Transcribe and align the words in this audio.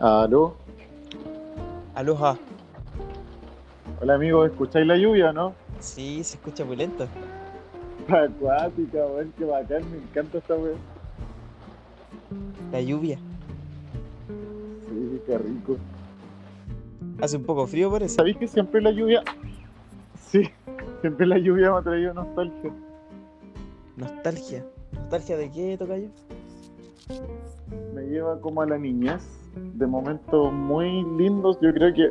Aló. 0.00 0.56
Aloha. 1.94 2.38
Hola 4.00 4.14
amigo, 4.14 4.46
¿escucháis 4.46 4.86
la 4.86 4.96
lluvia, 4.96 5.30
no? 5.30 5.52
Sí, 5.78 6.24
se 6.24 6.36
escucha 6.36 6.64
muy 6.64 6.76
lento. 6.76 7.06
Acuática, 8.08 8.96
weón, 8.96 9.30
qué 9.36 9.44
bacán, 9.44 9.82
me 9.90 9.98
encanta 9.98 10.38
esta 10.38 10.54
weón. 10.54 10.78
La 12.72 12.80
lluvia. 12.80 13.18
Sí, 14.88 15.20
qué 15.26 15.36
rico. 15.36 15.76
Hace 17.20 17.36
un 17.36 17.44
poco 17.44 17.66
frío 17.66 17.90
por 17.90 18.02
eso. 18.02 18.14
¿Sabéis 18.14 18.38
que 18.38 18.48
siempre 18.48 18.80
la 18.80 18.92
lluvia... 18.92 19.22
Sí, 20.18 20.48
siempre 21.02 21.26
la 21.26 21.36
lluvia 21.36 21.72
me 21.72 21.76
ha 21.78 21.82
traído 21.82 22.14
nostalgia. 22.14 22.72
Nostalgia. 23.98 24.64
¿Nostalgia 24.92 25.36
de 25.36 25.50
qué, 25.50 25.76
Tocayo? 25.76 26.08
Me 27.94 28.02
lleva 28.06 28.40
como 28.40 28.62
a 28.62 28.66
la 28.66 28.78
niñez, 28.78 29.39
de 29.54 29.86
momentos 29.86 30.52
muy 30.52 31.02
lindos. 31.16 31.58
Yo 31.60 31.72
creo 31.72 31.92
que... 31.94 32.10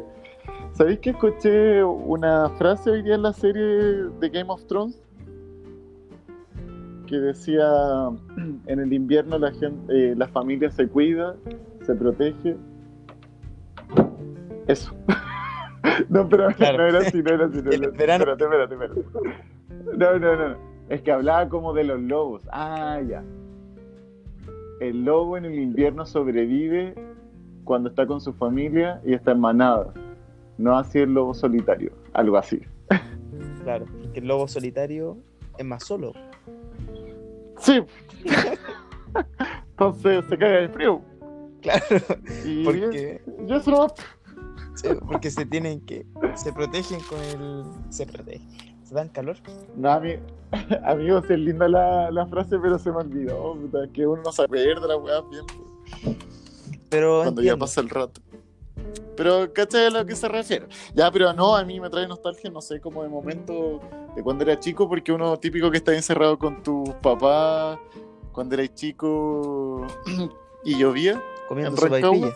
¿Sabéis 0.73 0.99
que 0.99 1.09
escuché 1.11 1.83
una 1.83 2.49
frase 2.51 2.89
hoy 2.91 3.01
día 3.01 3.15
en 3.15 3.23
la 3.23 3.33
serie 3.33 3.63
de 4.19 4.29
Game 4.29 4.49
of 4.51 4.65
Thrones? 4.67 5.01
Que 7.07 7.17
decía, 7.17 7.65
en 8.67 8.79
el 8.79 8.93
invierno 8.93 9.37
la, 9.39 9.51
gente, 9.51 10.11
eh, 10.11 10.15
la 10.15 10.27
familia 10.27 10.69
se 10.71 10.87
cuida, 10.87 11.35
se 11.85 11.95
protege. 11.95 12.55
Eso. 14.67 14.93
no, 16.09 16.29
pero 16.29 16.47
Claro. 16.55 16.77
no 16.77 16.85
era 16.87 16.99
así, 16.99 17.21
no 17.23 17.33
era 17.33 17.45
así. 17.45 17.61
No 17.63 17.71
era 17.71 17.75
el 17.77 17.85
así. 17.85 17.97
verano- 17.97 18.23
Espérate, 18.31 18.43
espérate, 18.43 18.73
espérate. 18.73 19.97
No, 19.97 20.19
no, 20.19 20.49
no. 20.49 20.55
Es 20.89 21.01
que 21.01 21.11
hablaba 21.11 21.49
como 21.49 21.73
de 21.73 21.83
los 21.83 21.99
lobos. 21.99 22.43
Ah, 22.51 22.99
ya. 23.07 23.23
El 24.79 25.03
lobo 25.03 25.35
en 25.37 25.45
el 25.45 25.55
invierno 25.59 26.05
sobrevive 26.05 26.93
cuando 27.69 27.89
está 27.89 28.07
con 28.07 28.19
su 28.19 28.33
familia 28.33 28.99
y 29.05 29.13
está 29.13 29.31
en 29.33 29.39
manada. 29.41 29.93
No 30.57 30.75
así 30.75 30.97
el 30.97 31.13
lobo 31.13 31.35
solitario. 31.35 31.91
Algo 32.13 32.35
así. 32.37 32.59
Claro, 33.63 33.85
porque 34.01 34.19
el 34.21 34.27
lobo 34.27 34.47
solitario 34.47 35.17
es 35.59 35.63
más 35.65 35.83
solo. 35.85 36.13
Sí. 37.59 37.79
Entonces 39.71 40.25
se 40.27 40.37
cae 40.37 40.61
de 40.61 40.69
frío. 40.69 41.01
Claro, 41.61 41.85
Y 42.45 42.63
porque, 42.65 43.21
yo 43.45 43.55
eso 43.57 43.69
no- 43.71 43.87
sí, 44.75 44.87
porque 45.07 45.29
se 45.29 45.45
tienen 45.45 45.81
que. 45.81 46.05
Se 46.35 46.51
protegen 46.51 46.99
con 47.01 47.19
el. 47.19 47.63
Se 47.89 48.07
protegen. 48.07 48.47
Se 48.83 48.95
dan 48.95 49.09
calor. 49.09 49.35
No, 49.75 49.91
a 49.91 49.99
mí, 49.99 50.13
amigos, 50.85 51.29
es 51.29 51.37
linda 51.37 51.67
la, 51.67 52.09
la 52.09 52.25
frase, 52.25 52.57
pero 52.59 52.79
se 52.79 52.89
me 52.91 52.97
olvidó. 52.97 53.53
puta, 53.53 53.79
que 53.93 54.07
uno 54.07 54.21
no 54.25 54.31
se 54.31 54.43
acuerda 54.43 54.87
la 54.87 54.97
weá 54.97 55.21
bien. 55.29 55.45
Pero. 56.89 57.21
cuando 57.23 57.41
ya 57.41 57.51
entiendo. 57.51 57.65
pasa 57.65 57.81
el 57.81 57.89
rato. 57.89 58.21
Pero, 59.15 59.51
¿cachai 59.53 59.87
a 59.87 59.89
lo 59.89 60.05
que 60.05 60.15
se 60.15 60.27
refiere? 60.29 60.67
Ya, 60.93 61.11
pero 61.11 61.33
no, 61.33 61.55
a 61.55 61.63
mí 61.65 61.79
me 61.79 61.89
trae 61.89 62.07
nostalgia, 62.07 62.49
no 62.49 62.61
sé, 62.61 62.79
como 62.79 63.03
de 63.03 63.09
momento 63.09 63.81
de 64.15 64.23
cuando 64.23 64.43
era 64.45 64.57
chico, 64.59 64.87
porque 64.87 65.11
uno 65.11 65.37
típico 65.37 65.69
que 65.69 65.77
está 65.77 65.93
encerrado 65.93 66.39
con 66.39 66.63
tus 66.63 66.89
papás, 67.01 67.77
cuando 68.31 68.55
eras 68.55 68.73
chico 68.73 69.85
y 70.63 70.77
llovía, 70.77 71.21
Comiendo 71.49 71.71
en 71.71 71.77
sopa 71.77 71.99
y 71.99 72.03
pilla. 72.11 72.33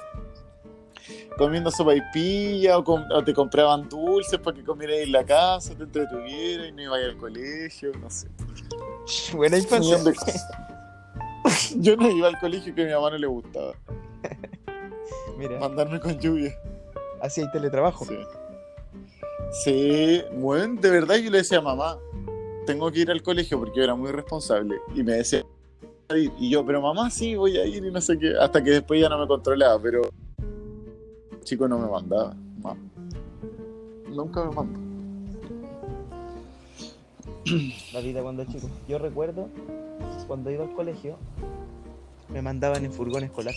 comiendo 1.38 1.72
sopa 1.72 1.96
y 1.96 2.02
pilla, 2.12 2.78
o, 2.78 2.84
com- 2.84 3.06
o 3.14 3.24
te 3.24 3.34
compraban 3.34 3.88
dulces 3.88 4.38
para 4.40 4.58
que 4.58 4.64
comieras 4.66 4.98
en 4.98 5.12
la 5.14 5.24
casa, 5.24 5.74
te 5.76 5.84
entretuvieras 5.84 6.68
y 6.68 6.72
no 6.74 6.82
ibas 6.84 7.02
al 7.04 7.16
colegio, 7.18 7.92
no 8.02 8.10
sé. 8.10 8.28
Buena 9.34 9.58
infancia. 9.58 9.98
Yo 11.78 11.96
no 11.96 12.10
iba 12.12 12.28
al 12.28 12.40
colegio 12.40 12.76
que 12.76 12.84
a 12.84 12.86
mi 12.86 12.92
mamá 12.92 13.12
no 13.12 13.18
le 13.18 13.28
gustaba, 13.28 13.74
Mira, 15.38 15.60
mandarme 15.60 16.00
con 16.00 16.20
lluvia. 16.20 16.58
así 17.22 17.42
hay 17.42 17.52
teletrabajo. 17.52 18.06
Sí. 18.06 18.18
Sí, 19.64 20.22
bueno, 20.34 20.82
de 20.82 20.90
verdad 20.90 21.16
yo 21.18 21.30
le 21.30 21.40
decía 21.40 21.60
a 21.60 21.62
mamá, 21.62 22.00
tengo 22.66 22.92
que 22.92 23.02
ir 23.02 23.12
al 23.12 23.22
colegio 23.22 23.60
porque 23.60 23.78
yo 23.78 23.84
era 23.84 23.96
muy 23.96 24.12
responsable. 24.12 24.78
Y 24.96 25.04
me 25.04 25.14
decía, 25.14 25.44
y 26.40 26.50
yo, 26.50 26.66
pero 26.66 26.82
mamá, 26.82 27.10
sí, 27.10 27.36
voy 27.36 27.58
a 27.58 27.66
ir 27.66 27.86
y 27.86 27.92
no 27.92 28.02
sé 28.02 28.18
qué. 28.18 28.34
Hasta 28.40 28.64
que 28.64 28.72
después 28.72 29.00
ya 29.00 29.10
no 29.10 29.20
me 29.20 29.28
controlaba, 29.28 29.80
pero 29.82 30.02
el 31.32 31.40
chico 31.44 31.68
no 31.68 31.78
me 31.78 31.88
mandaba. 31.88 32.36
Mamá. 32.62 32.80
Nunca 34.10 34.46
me 34.46 34.56
mandó. 34.56 34.80
La 37.94 38.00
vida 38.00 38.22
cuando 38.22 38.46
chico. 38.46 38.70
Yo 38.88 38.98
recuerdo 38.98 39.50
cuando 40.28 40.50
iba 40.50 40.64
al 40.64 40.74
colegio, 40.74 41.18
me 42.30 42.42
mandaban 42.42 42.86
en 42.86 42.94
furgón 42.94 43.24
escolar. 43.24 43.54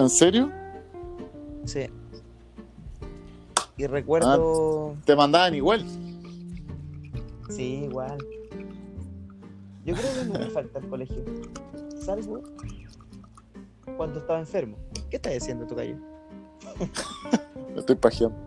¿En 0.00 0.08
serio? 0.10 0.50
Sí. 1.64 1.86
Y 3.76 3.86
recuerdo. 3.86 4.94
Te 5.04 5.14
mandaban 5.14 5.54
igual. 5.54 5.84
Sí, 7.50 7.84
igual. 7.84 8.18
Yo 9.84 9.94
creo 9.94 10.12
que 10.14 10.24
no 10.26 10.38
me 10.38 10.46
falta 10.50 10.78
el 10.78 10.88
colegio. 10.88 11.24
Salvo 12.00 12.42
cuando 13.96 14.20
estaba 14.20 14.38
enfermo. 14.38 14.76
¿Qué 15.10 15.16
estás 15.16 15.34
haciendo 15.36 15.66
tu 15.66 15.74
calle? 15.74 15.96
Me 17.74 17.80
estoy 17.80 17.96
pajeando. 17.96 18.36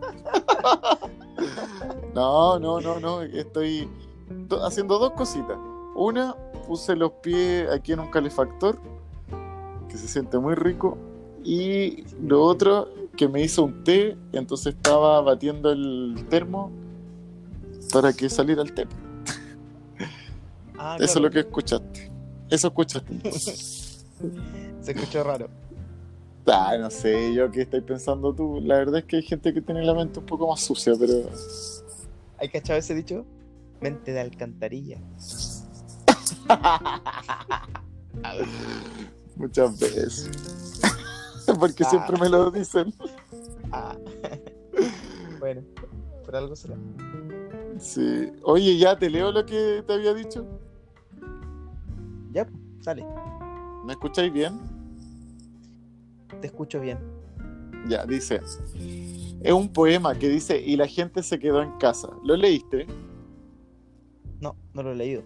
No, 2.14 2.60
no, 2.60 2.80
no, 2.80 3.00
no. 3.00 3.22
Estoy 3.22 3.88
do- 4.48 4.64
haciendo 4.64 4.98
dos 5.00 5.10
cositas. 5.12 5.58
Una, 5.96 6.34
puse 6.66 6.94
los 6.94 7.10
pies 7.22 7.68
aquí 7.70 7.92
en 7.92 7.98
un 8.00 8.10
calefactor, 8.10 8.78
que 9.88 9.98
se 9.98 10.06
siente 10.06 10.38
muy 10.38 10.54
rico. 10.54 10.96
Y 11.44 12.04
lo 12.22 12.42
otro, 12.42 12.88
que 13.16 13.28
me 13.28 13.42
hizo 13.42 13.64
un 13.64 13.84
té, 13.84 14.16
entonces 14.32 14.74
estaba 14.74 15.20
batiendo 15.20 15.70
el 15.70 16.26
termo 16.30 16.70
para 17.92 18.12
que 18.12 18.28
saliera 18.28 18.62
el 18.62 18.72
té. 18.74 18.86
Ah, 20.76 20.96
Eso 20.96 21.04
es 21.04 21.12
claro. 21.12 21.26
lo 21.28 21.30
que 21.30 21.38
escuchaste. 21.40 22.10
Eso 22.50 22.66
escuchaste. 22.66 23.20
Se 24.80 24.90
escuchó 24.90 25.22
raro. 25.22 25.48
Ah, 26.46 26.76
no 26.78 26.90
sé, 26.90 27.32
yo 27.32 27.48
qué 27.50 27.62
estáis 27.62 27.84
pensando 27.84 28.34
tú. 28.34 28.60
La 28.60 28.78
verdad 28.78 28.98
es 28.98 29.04
que 29.04 29.16
hay 29.16 29.22
gente 29.22 29.54
que 29.54 29.62
tiene 29.62 29.84
la 29.84 29.94
mente 29.94 30.18
un 30.18 30.26
poco 30.26 30.48
más 30.48 30.60
sucia, 30.60 30.92
pero 30.98 31.30
¿Hay 32.38 32.48
cachado 32.48 32.78
ese 32.80 32.94
dicho? 32.94 33.24
Mente 33.80 34.12
de 34.12 34.20
alcantarilla. 34.20 34.98
muchas 39.36 39.78
veces. 39.78 40.30
Porque 41.60 41.84
Ah. 41.84 41.90
siempre 41.90 42.18
me 42.18 42.28
lo 42.28 42.50
dicen. 42.50 42.92
Ah. 43.72 43.96
bueno, 45.40 45.62
por 46.24 46.36
algo 46.36 46.54
será. 46.56 46.76
Sí. 47.78 48.32
Oye, 48.42 48.78
ya 48.78 48.98
te 48.98 49.10
leo 49.10 49.32
lo 49.32 49.44
que 49.44 49.82
te 49.86 49.92
había 49.92 50.14
dicho. 50.14 50.46
Ya, 52.32 52.46
sale. 52.80 53.04
¿Me 53.84 53.92
escucháis 53.92 54.32
bien? 54.32 54.58
Te 56.40 56.46
escucho 56.48 56.80
bien. 56.80 56.98
Ya, 57.88 58.04
dice. 58.06 58.40
Es 59.40 59.52
un 59.52 59.68
poema 59.72 60.14
que 60.14 60.28
dice, 60.28 60.58
y 60.60 60.76
la 60.76 60.86
gente 60.86 61.22
se 61.22 61.38
quedó 61.38 61.62
en 61.62 61.72
casa. 61.78 62.08
¿Lo 62.24 62.36
leíste? 62.36 62.86
No, 64.40 64.56
no 64.72 64.82
lo 64.82 64.92
he 64.92 64.96
leído. 64.96 65.22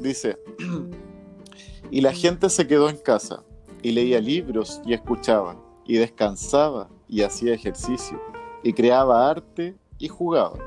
Dice, 0.00 0.38
y 1.90 2.00
la 2.00 2.12
gente 2.12 2.48
se 2.48 2.66
quedó 2.66 2.88
en 2.88 2.96
casa, 2.96 3.44
y 3.82 3.92
leía 3.92 4.20
libros 4.20 4.80
y 4.84 4.94
escuchaba, 4.94 5.56
y 5.84 5.96
descansaba 5.96 6.88
y 7.08 7.22
hacía 7.22 7.54
ejercicio, 7.54 8.20
y 8.62 8.72
creaba 8.72 9.30
arte 9.30 9.76
y 9.98 10.08
jugaba, 10.08 10.58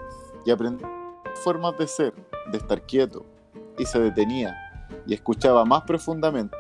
y 0.46 0.52
aprendía 0.52 0.88
formas 1.44 1.78
de 1.78 1.88
ser, 1.88 2.14
de 2.52 2.58
estar 2.58 2.82
quieto, 2.86 3.26
y 3.78 3.86
se 3.86 4.00
detenía, 4.00 4.56
y 5.08 5.14
escuchaba 5.14 5.66
más 5.66 5.84
profundamente. 5.84 6.58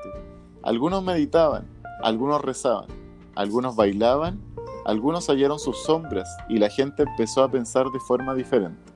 Algunos 0.63 1.03
meditaban, 1.03 1.68
algunos 2.01 2.41
rezaban, 2.41 2.88
algunos 3.35 3.75
bailaban, 3.75 4.39
algunos 4.85 5.27
hallaron 5.27 5.59
sus 5.59 5.83
sombras, 5.83 6.29
y 6.47 6.57
la 6.57 6.69
gente 6.69 7.03
empezó 7.03 7.44
a 7.44 7.51
pensar 7.51 7.88
de 7.91 8.00
forma 8.00 8.33
diferente. 8.35 8.91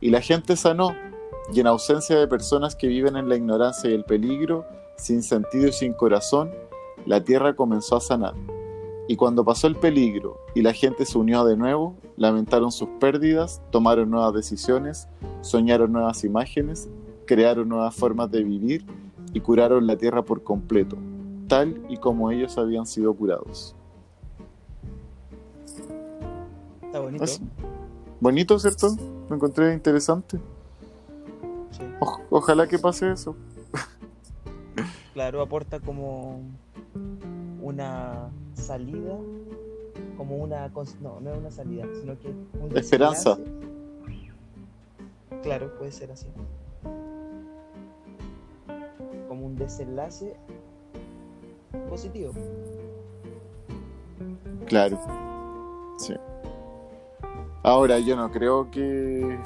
Y 0.00 0.10
la 0.10 0.20
gente 0.20 0.56
sanó, 0.56 0.94
y 1.52 1.60
en 1.60 1.66
ausencia 1.66 2.18
de 2.18 2.26
personas 2.26 2.74
que 2.74 2.88
viven 2.88 3.16
en 3.16 3.28
la 3.28 3.36
ignorancia 3.36 3.90
y 3.90 3.94
el 3.94 4.04
peligro, 4.04 4.66
sin 4.96 5.22
sentido 5.22 5.68
y 5.68 5.72
sin 5.72 5.92
corazón, 5.92 6.52
la 7.06 7.22
tierra 7.22 7.54
comenzó 7.54 7.96
a 7.96 8.00
sanar. 8.00 8.34
Y 9.06 9.16
cuando 9.16 9.44
pasó 9.44 9.66
el 9.66 9.76
peligro 9.76 10.38
y 10.54 10.62
la 10.62 10.72
gente 10.72 11.04
se 11.04 11.18
unió 11.18 11.44
de 11.44 11.56
nuevo, 11.56 11.94
lamentaron 12.16 12.72
sus 12.72 12.88
pérdidas, 13.00 13.60
tomaron 13.70 14.10
nuevas 14.10 14.32
decisiones, 14.32 15.08
soñaron 15.42 15.92
nuevas 15.92 16.24
imágenes, 16.24 16.88
crearon 17.26 17.68
nuevas 17.68 17.94
formas 17.94 18.30
de 18.30 18.42
vivir 18.42 18.84
y 19.34 19.40
curaron 19.40 19.86
la 19.86 19.96
tierra 19.96 20.22
por 20.22 20.42
completo, 20.42 20.96
tal 21.48 21.82
y 21.90 21.98
como 21.98 22.30
ellos 22.30 22.56
habían 22.56 22.86
sido 22.86 23.12
curados. 23.12 23.74
Está 26.86 27.00
bonito. 27.00 27.24
Es 27.24 27.40
bonito, 28.20 28.58
¿cierto? 28.58 28.88
Lo 29.28 29.36
encontré 29.36 29.74
interesante. 29.74 30.38
Sí. 31.72 31.82
O- 32.00 32.20
ojalá 32.30 32.66
que 32.66 32.78
pase 32.78 33.10
eso. 33.12 33.36
Claro, 35.12 35.42
aporta 35.42 35.78
como 35.80 36.40
una 37.60 38.30
salida 38.54 39.16
como 40.16 40.36
una 40.36 40.68
no, 41.00 41.20
no 41.20 41.30
es 41.32 41.38
una 41.38 41.50
salida, 41.50 41.84
sino 42.00 42.18
que 42.18 42.28
un 42.28 42.76
Esperanza. 42.76 43.38
Claro, 45.42 45.76
puede 45.76 45.92
ser 45.92 46.10
así. 46.10 46.26
Como 49.28 49.46
un 49.46 49.56
desenlace 49.56 50.36
positivo. 51.88 52.32
Claro. 54.66 54.98
Sí. 55.98 56.14
Ahora, 57.62 57.98
yo 57.98 58.16
no 58.16 58.30
creo 58.30 58.70
que 58.70 59.38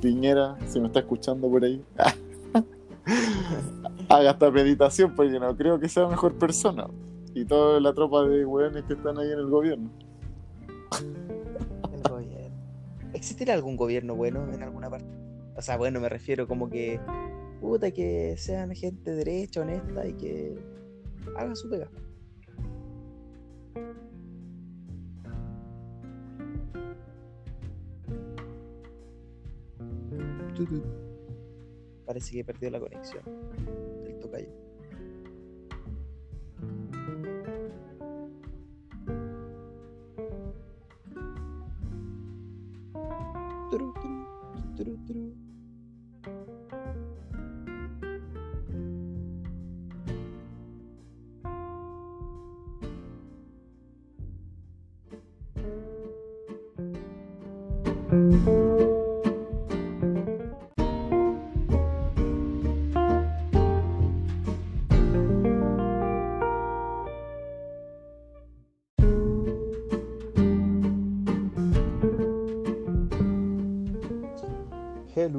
Piñera, 0.00 0.56
si 0.66 0.80
me 0.80 0.86
está 0.88 1.00
escuchando 1.00 1.48
por 1.48 1.64
ahí, 1.64 1.84
haga 4.08 4.30
esta 4.30 4.50
meditación, 4.50 5.14
porque 5.14 5.38
no 5.38 5.56
creo 5.56 5.78
que 5.78 5.88
sea 5.88 6.06
mejor 6.06 6.34
persona. 6.34 6.86
Y 7.34 7.44
toda 7.44 7.80
la 7.80 7.92
tropa 7.92 8.24
de 8.24 8.44
hueones 8.44 8.84
que 8.84 8.94
están 8.94 9.18
ahí 9.18 9.30
en 9.30 9.38
el 9.38 9.46
gobierno. 9.48 9.90
El 11.92 12.02
gobierno. 12.10 12.56
¿Existirá 13.12 13.54
algún 13.54 13.76
gobierno 13.76 14.14
bueno 14.14 14.52
en 14.52 14.62
alguna 14.62 14.90
parte? 14.90 15.08
O 15.56 15.62
sea, 15.62 15.76
bueno, 15.76 16.00
me 16.00 16.08
refiero 16.08 16.46
como 16.46 16.70
que 16.70 17.00
puta 17.60 17.90
que 17.90 18.36
sean 18.36 18.74
gente 18.74 19.12
derecha, 19.12 19.60
honesta 19.60 20.06
y 20.06 20.14
que 20.14 20.58
hagan 21.36 21.56
su 21.56 21.68
pega. 21.68 21.88
Parece 32.08 32.36
que 32.36 32.42
perdió 32.42 32.70
la 32.70 32.80
conexión 32.80 33.22
del 34.02 34.18
tocayo. 34.18 34.48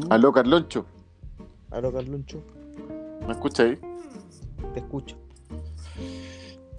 Aló, 0.09 0.31
Carloncho, 0.31 0.85
Aló, 1.69 1.94
Carloncho. 1.94 2.41
¿me 3.27 3.31
escucha 3.31 3.61
ahí? 3.63 3.79
Te 4.73 4.79
escucho. 4.79 5.15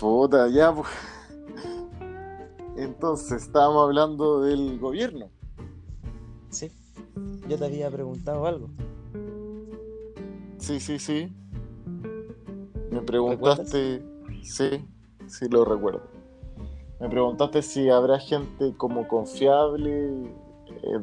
Puta, 0.00 0.48
ya, 0.48 0.74
pues. 0.74 0.88
Entonces, 2.76 3.42
estábamos 3.42 3.84
hablando 3.84 4.42
del 4.42 4.80
gobierno. 4.80 5.30
Sí. 6.48 6.72
Yo 7.48 7.56
te 7.56 7.66
había 7.66 7.88
preguntado 7.88 8.46
algo. 8.46 8.68
Sí, 10.58 10.80
sí, 10.80 10.98
sí. 10.98 11.32
Me 12.90 13.00
preguntaste. 13.02 14.02
Sí, 14.42 14.84
sí 15.28 15.48
lo 15.48 15.64
recuerdo. 15.64 16.02
Me 16.98 17.08
preguntaste 17.08 17.62
si 17.62 17.88
habrá 17.90 18.18
gente 18.18 18.74
como 18.76 19.06
confiable 19.06 20.34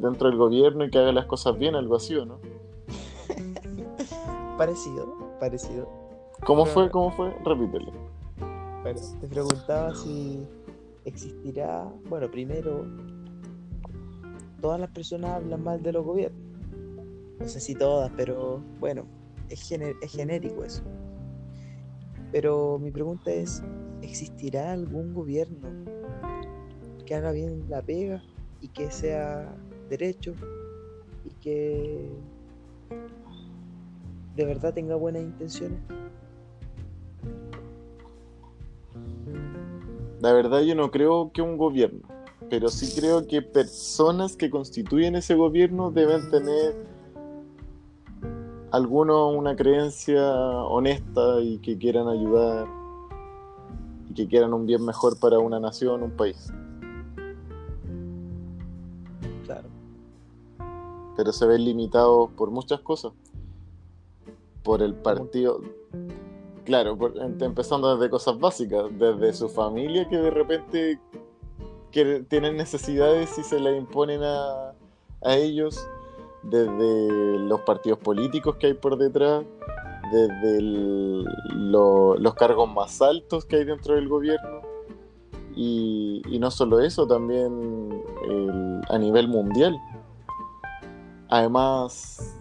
dentro 0.00 0.28
del 0.28 0.38
gobierno 0.38 0.84
y 0.84 0.90
que 0.90 0.98
haga 0.98 1.12
las 1.12 1.26
cosas 1.26 1.58
bien, 1.58 1.74
algo 1.74 1.96
así, 1.96 2.14
¿o 2.16 2.24
no? 2.24 2.38
Parecido, 4.58 5.14
parecido. 5.38 5.88
¿Cómo 6.44 6.64
Pero- 6.64 6.74
fue? 6.74 6.90
¿Cómo 6.90 7.10
fue? 7.12 7.30
Repítelo. 7.44 7.92
Bueno, 8.82 9.00
te 9.20 9.26
preguntaba 9.28 9.94
si 9.94 10.46
existirá, 11.04 11.84
bueno, 12.08 12.30
primero, 12.30 12.84
todas 14.60 14.80
las 14.80 14.90
personas 14.90 15.30
hablan 15.32 15.62
mal 15.62 15.82
de 15.82 15.92
los 15.92 16.04
gobiernos. 16.04 16.40
No 17.40 17.46
sé 17.48 17.60
si 17.60 17.74
todas, 17.74 18.10
pero 18.16 18.60
bueno, 18.80 19.04
es, 19.48 19.68
gener- 19.70 19.96
es 20.02 20.12
genérico 20.12 20.64
eso. 20.64 20.82
Pero 22.32 22.78
mi 22.78 22.90
pregunta 22.90 23.30
es, 23.32 23.62
¿existirá 24.02 24.72
algún 24.72 25.14
gobierno 25.14 25.68
que 27.06 27.14
haga 27.14 27.30
bien 27.32 27.64
la 27.68 27.80
pega 27.82 28.22
y 28.60 28.68
que 28.68 28.90
sea 28.90 29.54
derecho 29.88 30.34
y 31.24 31.30
que 31.42 32.10
de 34.36 34.44
verdad 34.44 34.72
tenga 34.72 34.94
buenas 34.94 35.22
intenciones? 35.22 35.78
La 40.20 40.32
verdad 40.32 40.62
yo 40.62 40.74
no 40.74 40.90
creo 40.90 41.30
que 41.32 41.42
un 41.42 41.56
gobierno, 41.56 42.08
pero 42.50 42.68
sí 42.68 42.92
creo 42.98 43.26
que 43.26 43.42
personas 43.42 44.36
que 44.36 44.50
constituyen 44.50 45.14
ese 45.14 45.34
gobierno 45.34 45.90
deben 45.90 46.28
tener 46.30 46.74
alguno 48.70 49.30
una 49.30 49.56
creencia 49.56 50.22
honesta 50.22 51.40
y 51.40 51.58
que 51.58 51.78
quieran 51.78 52.08
ayudar 52.08 52.66
y 54.10 54.14
que 54.14 54.26
quieran 54.26 54.52
un 54.52 54.66
bien 54.66 54.84
mejor 54.84 55.18
para 55.18 55.38
una 55.38 55.60
nación, 55.60 56.02
un 56.02 56.10
país. 56.10 56.52
Claro. 59.48 59.68
Pero 61.16 61.32
se 61.32 61.46
ven 61.46 61.64
limitados 61.64 62.30
por 62.36 62.50
muchas 62.50 62.80
cosas. 62.80 63.12
Por 64.62 64.82
el 64.82 64.94
partido. 64.94 65.62
Claro, 66.66 66.96
por- 66.98 67.16
em- 67.16 67.38
empezando 67.42 67.96
desde 67.96 68.10
cosas 68.10 68.38
básicas, 68.38 68.84
desde 68.98 69.32
su 69.32 69.48
familia 69.48 70.06
que 70.06 70.18
de 70.18 70.30
repente 70.30 71.00
que 71.90 72.22
tienen 72.28 72.58
necesidades 72.58 73.38
y 73.38 73.42
se 73.42 73.58
las 73.58 73.74
imponen 73.74 74.22
a, 74.22 74.74
a 75.22 75.34
ellos, 75.36 75.80
desde 76.42 77.38
los 77.38 77.62
partidos 77.62 77.98
políticos 78.00 78.56
que 78.56 78.66
hay 78.66 78.74
por 78.74 78.98
detrás, 78.98 79.44
desde 80.12 80.58
el- 80.58 81.24
lo- 81.72 82.18
los 82.18 82.34
cargos 82.34 82.68
más 82.70 83.00
altos 83.00 83.46
que 83.46 83.56
hay 83.56 83.64
dentro 83.64 83.94
del 83.94 84.08
gobierno. 84.08 84.60
Y, 85.56 86.20
y 86.28 86.38
no 86.38 86.50
solo 86.50 86.80
eso, 86.80 87.06
también 87.06 88.02
el- 88.28 88.67
a 88.88 88.98
nivel 88.98 89.28
mundial. 89.28 89.78
Además, 91.28 92.36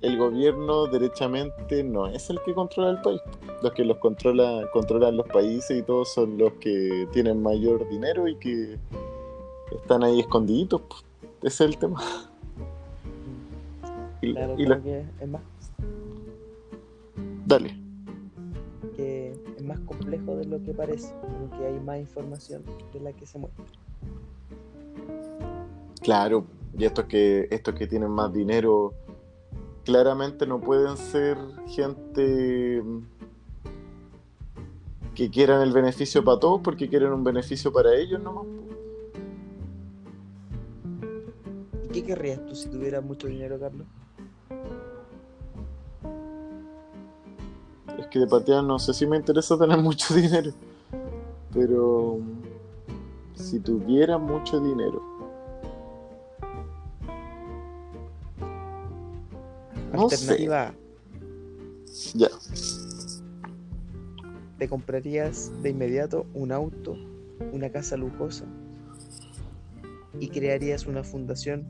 el 0.00 0.16
gobierno 0.16 0.86
derechamente 0.86 1.82
no 1.82 2.06
es 2.06 2.30
el 2.30 2.40
que 2.44 2.54
controla 2.54 2.90
el 2.90 3.00
país. 3.02 3.20
Los 3.62 3.72
que 3.72 3.84
los 3.84 3.96
controla, 3.98 4.62
controlan 4.72 5.16
los 5.16 5.26
países 5.28 5.76
y 5.78 5.82
todos 5.82 6.12
son 6.12 6.38
los 6.38 6.52
que 6.54 7.08
tienen 7.12 7.42
mayor 7.42 7.88
dinero 7.88 8.28
y 8.28 8.36
que 8.36 8.78
están 9.72 10.04
ahí 10.04 10.20
escondiditos. 10.20 10.80
pues. 10.82 11.04
Ese 11.42 11.64
es 11.64 11.70
el 11.70 11.78
tema. 11.78 12.00
Y, 14.20 14.32
Claro, 14.32 14.54
y 14.54 14.64
como 14.64 14.68
la- 14.70 14.80
que 14.82 15.04
es 15.20 15.28
más 15.28 15.42
Dale. 17.46 17.76
que 18.96 19.32
es 19.56 19.64
más 19.64 19.78
complejo 19.80 20.34
de 20.36 20.44
lo 20.44 20.62
que 20.62 20.72
parece, 20.74 21.14
como 21.20 21.50
que 21.58 21.66
hay 21.66 21.78
más 21.80 21.98
información 22.00 22.62
de 22.92 23.00
la 23.00 23.12
que 23.12 23.26
se 23.26 23.38
muestra. 23.38 23.64
Claro, 26.00 26.46
y 26.76 26.84
estos 26.84 27.06
que, 27.06 27.48
estos 27.50 27.74
que 27.74 27.86
tienen 27.86 28.10
más 28.10 28.32
dinero 28.32 28.94
claramente 29.84 30.46
no 30.46 30.60
pueden 30.60 30.96
ser 30.96 31.38
gente 31.66 32.82
que 35.14 35.30
quieran 35.30 35.62
el 35.62 35.72
beneficio 35.72 36.22
para 36.22 36.38
todos 36.38 36.60
porque 36.62 36.88
quieren 36.88 37.12
un 37.12 37.24
beneficio 37.24 37.72
para 37.72 37.94
ellos 37.94 38.22
nomás. 38.22 38.46
¿Y 41.84 41.88
qué 41.88 42.04
querrías 42.04 42.44
tú 42.46 42.54
si 42.54 42.68
tuvieras 42.68 43.02
mucho 43.02 43.26
dinero, 43.26 43.58
Carlos? 43.58 43.86
Es 47.98 48.06
que 48.06 48.20
de 48.20 48.26
patear 48.28 48.62
no 48.62 48.78
sé 48.78 48.94
si 48.94 49.06
me 49.06 49.16
interesa 49.16 49.58
tener 49.58 49.78
mucho 49.82 50.14
dinero. 50.14 50.52
Pero 51.52 52.20
si 53.34 53.58
tuviera 53.58 54.18
mucho 54.18 54.60
dinero. 54.60 55.17
No 59.98 60.08
sé. 60.10 60.14
Alternativa 60.16 60.68
A, 60.68 60.74
Ya. 62.14 62.28
te 64.58 64.68
comprarías 64.68 65.50
de 65.62 65.70
inmediato 65.70 66.26
un 66.34 66.52
auto, 66.52 66.96
una 67.52 67.70
casa 67.70 67.96
lujosa 67.96 68.44
y 70.20 70.28
crearías 70.28 70.86
una 70.86 71.02
fundación 71.02 71.66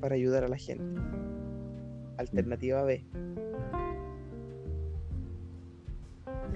para 0.00 0.14
ayudar 0.14 0.44
a 0.44 0.48
la 0.48 0.58
gente. 0.58 1.00
Alternativa 2.18 2.82
B, 2.82 3.04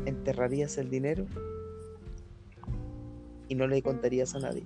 enterrarías 0.07 0.77
el 0.79 0.91
dinero 0.91 1.27
y 3.49 3.55
no 3.55 3.67
le 3.67 3.83
contarías 3.83 4.35
a 4.35 4.41
nadie. 4.41 4.65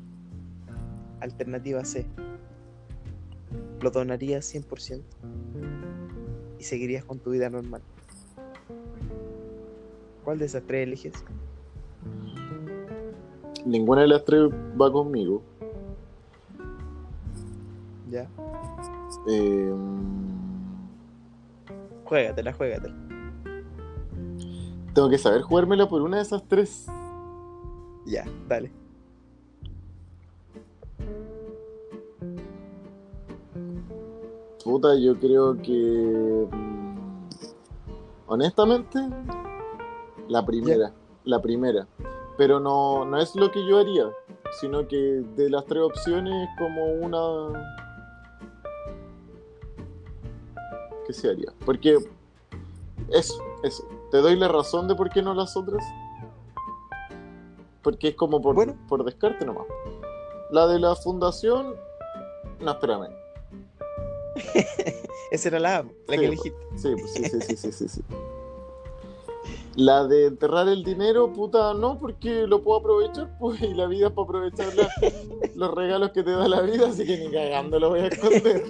Alternativa 1.21 1.85
C. 1.85 2.05
Lo 3.81 3.91
donarías 3.91 4.53
100% 4.55 5.03
y 6.59 6.65
seguirías 6.65 7.05
con 7.05 7.19
tu 7.19 7.31
vida 7.31 7.51
normal. 7.51 7.83
¿Cuál 10.25 10.39
de 10.39 10.47
esas 10.47 10.63
tres 10.65 10.87
eliges? 10.87 11.13
Ninguna 13.65 14.03
de 14.03 14.09
las 14.09 14.25
tres 14.25 14.51
va 14.81 14.91
conmigo. 14.93 15.43
Ya. 18.11 18.29
Eh, 19.29 19.73
Juégatela, 22.05 22.53
juégatela. 22.53 22.95
tengo 24.95 25.11
que 25.11 25.19
saber 25.19 25.43
jugármela 25.43 25.89
por 25.89 26.03
una 26.03 26.19
de 26.19 26.23
esas 26.23 26.47
tres. 26.47 26.87
Ya, 28.07 28.25
dale. 28.49 28.71
Puta, 34.67 34.97
yo 34.97 35.17
creo 35.17 35.57
que. 35.63 36.49
mm, 36.51 36.97
Honestamente, 38.27 38.99
la 40.27 40.45
primera. 40.45 40.93
La 41.23 41.41
primera. 41.41 41.87
Pero 42.37 42.59
no, 42.59 43.05
no 43.05 43.17
es 43.19 43.37
lo 43.37 43.53
que 43.53 43.65
yo 43.65 43.79
haría, 43.79 44.11
sino 44.61 44.89
que 44.89 44.97
de 45.37 45.49
las 45.51 45.65
tres 45.67 45.85
opciones, 45.85 46.49
como 46.59 46.85
una. 46.85 47.65
¿Qué 51.07 51.13
se 51.13 51.31
haría? 51.31 51.53
Porque. 51.65 51.99
Eso, 53.13 53.41
eso. 53.63 53.85
Te 54.11 54.19
doy 54.19 54.35
la 54.35 54.49
razón 54.49 54.89
de 54.89 54.97
por 54.97 55.11
qué 55.11 55.23
no 55.23 55.33
las 55.33 55.57
otras. 55.57 55.85
Porque 57.83 58.09
es 58.09 58.17
como 58.17 58.43
por, 58.43 58.57
Bueno. 58.57 58.75
por 58.89 59.05
descarte 59.05 59.47
nomás. 59.47 59.67
La 60.51 60.67
de 60.67 60.81
la 60.81 60.97
fundación. 60.97 61.77
No, 62.61 62.73
espérame. 62.73 63.26
Esa 65.31 65.49
era 65.49 65.59
la 65.59 65.83
la 65.83 65.89
Sí, 66.15 66.19
que 66.21 66.27
elegiste. 66.27 66.59
Sí, 66.77 66.89
pues, 66.99 67.13
sí, 67.13 67.25
sí, 67.25 67.41
sí, 67.43 67.57
sí, 67.57 67.73
sí, 67.73 67.89
sí. 67.89 68.03
La 69.77 70.07
de 70.07 70.27
enterrar 70.27 70.69
el 70.69 70.85
dinero, 70.85 71.31
puta, 71.33 71.75
no, 71.75 71.99
porque 71.99 72.47
lo 72.47 72.63
puedo 72.63 72.79
aprovechar, 72.81 73.37
pues, 73.39 73.61
y 73.61 73.75
la 73.75 73.87
vida 73.87 74.07
es 74.09 74.13
para 74.13 74.25
aprovechar 74.25 74.75
la- 74.75 74.91
los 75.55 75.75
regalos 75.75 76.11
que 76.13 76.23
te 76.23 76.31
da 76.31 76.49
la 76.49 76.63
vida, 76.63 76.89
así 76.89 77.05
que 77.07 77.19
ni 77.19 77.31
cagando 77.31 77.79
lo 77.79 77.91
voy 77.91 78.01
a 78.01 78.07
esconder. 78.07 78.63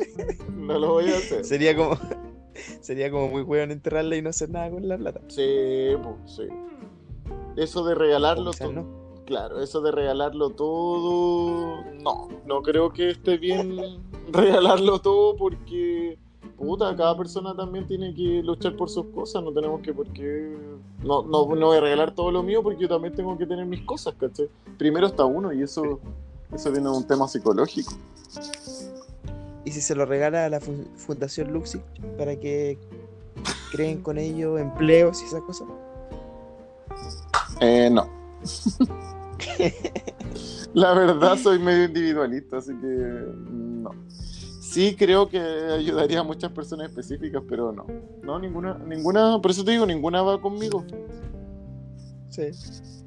No 0.57 0.79
lo 0.79 0.93
voy 0.95 1.11
a 1.11 1.17
hacer. 1.19 1.45
Sería 1.45 1.77
como. 1.77 1.97
Sería 2.81 3.11
como 3.11 3.29
muy 3.29 3.43
bueno 3.43 3.73
enterrarla 3.73 4.17
y 4.17 4.23
no 4.23 4.31
hacer 4.31 4.49
nada 4.51 4.71
con 4.71 4.89
la 4.89 4.97
plata. 4.97 5.21
Sí, 5.29 5.91
pues, 6.03 6.17
sí. 6.37 6.43
Eso 7.57 7.85
de 7.85 7.95
regalarlo 7.95 8.51
todo. 8.53 8.73
no. 8.73 9.07
Claro, 9.27 9.61
eso 9.61 9.81
de 9.81 9.91
regalarlo 9.93 10.51
todo. 10.51 11.83
No, 12.01 12.29
no 12.47 12.63
creo 12.63 12.93
que 12.93 13.11
esté 13.11 13.37
bien 13.39 14.01
regalarlo 14.33 14.99
todo 15.01 15.37
porque. 15.37 16.19
Puta, 16.57 16.95
cada 16.97 17.15
persona 17.17 17.55
también 17.55 17.87
tiene 17.87 18.15
que 18.15 18.41
luchar 18.43 18.77
por 18.77 18.89
sus 18.89 19.05
cosas, 19.07 19.43
no 19.43 19.53
tenemos 19.53 19.83
que 19.83 19.93
por 19.93 20.07
qué... 20.07 20.57
No, 21.05 21.23
no, 21.23 21.55
no 21.55 21.67
voy 21.67 21.77
a 21.77 21.81
regalar 21.81 22.15
todo 22.15 22.31
lo 22.31 22.43
mío 22.43 22.63
porque 22.63 22.81
yo 22.83 22.89
también 22.89 23.15
tengo 23.15 23.37
que 23.37 23.45
tener 23.47 23.67
mis 23.67 23.83
cosas, 23.83 24.15
¿cachai? 24.19 24.49
Primero 24.79 25.07
está 25.09 25.27
uno 25.27 25.53
y 25.53 25.63
eso, 25.63 26.01
eso 26.55 26.71
viene 26.71 26.89
de 26.89 26.97
un 26.97 27.07
tema 27.07 27.29
psicológico. 27.29 27.93
¿Y 29.67 29.71
si 29.73 29.83
se 29.83 29.95
lo 29.95 30.07
regala 30.07 30.47
a 30.47 30.49
la 30.49 30.61
fu- 30.61 30.87
Fundación 30.97 31.53
Luxi 31.53 31.79
para 32.17 32.37
que 32.41 32.79
creen 33.71 34.01
con 34.01 34.17
ello 34.17 34.57
empleos 34.57 35.21
y 35.23 35.27
esas 35.27 35.43
cosas? 35.43 35.69
Eh, 37.61 37.91
no. 37.93 38.09
La 40.77 40.93
verdad 40.93 41.37
soy 41.43 41.59
medio 41.59 41.85
individualista, 41.85 42.59
así 42.59 42.73
que 42.73 42.87
no. 43.51 43.91
Sí 44.61 44.95
creo 44.95 45.27
que 45.27 45.39
ayudaría 45.41 46.21
a 46.21 46.23
muchas 46.23 46.53
personas 46.53 46.91
específicas, 46.91 47.43
pero 47.49 47.73
no. 47.73 47.87
No, 48.23 48.39
ninguna, 48.39 48.77
ninguna, 48.79 49.41
por 49.41 49.51
eso 49.53 49.65
te 49.65 49.71
digo, 49.71 49.87
ninguna 49.87 50.21
va 50.21 50.39
conmigo. 50.41 50.85
Sí. 52.29 52.53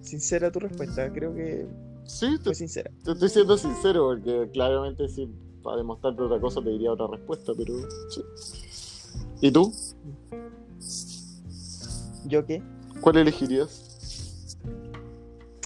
Sincera 0.01 0.51
tu 0.51 0.59
respuesta, 0.59 1.13
creo 1.13 1.35
que 1.35 1.67
Sí, 2.05 2.38
te, 2.39 2.45
fue 2.45 2.55
sincera. 2.55 2.89
te 3.03 3.11
estoy 3.11 3.29
siendo 3.29 3.55
sincero, 3.55 4.07
porque 4.07 4.49
claramente 4.51 5.07
si 5.07 5.29
para 5.61 5.77
demostrarte 5.77 6.23
otra 6.23 6.39
cosa 6.39 6.61
te 6.63 6.71
diría 6.71 6.91
otra 6.91 7.05
respuesta, 7.05 7.51
pero 7.55 7.73
sí. 8.09 8.23
¿Y 9.41 9.51
tú? 9.51 9.71
¿Yo 12.25 12.43
qué? 12.47 12.63
¿Cuál 13.01 13.17
elegirías? 13.17 13.88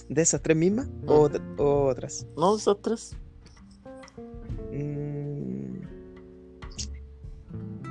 ¿De 0.08 0.22
esas 0.22 0.42
tres 0.42 0.56
mismas 0.56 0.88
o, 1.06 1.28
ot- 1.28 1.42
o 1.58 1.86
otras? 1.86 2.26
¿No? 2.36 2.56
¿Esas 2.56 2.76
tres? 2.82 3.16
Mm, 4.72 5.80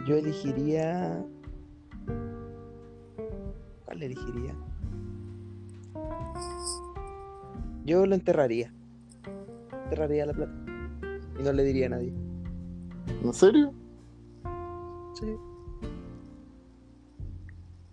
yo 0.07 0.15
elegiría. 0.17 1.25
¿Cuál 3.85 4.03
elegiría? 4.03 4.55
Yo 7.85 8.05
lo 8.05 8.15
enterraría. 8.15 8.73
Enterraría 9.85 10.25
la 10.25 10.33
plata. 10.33 10.53
Y 11.39 11.43
no 11.43 11.51
le 11.51 11.63
diría 11.63 11.87
a 11.87 11.89
nadie. 11.89 12.13
¿En 13.23 13.33
serio? 13.33 13.73
Sí, 15.19 15.25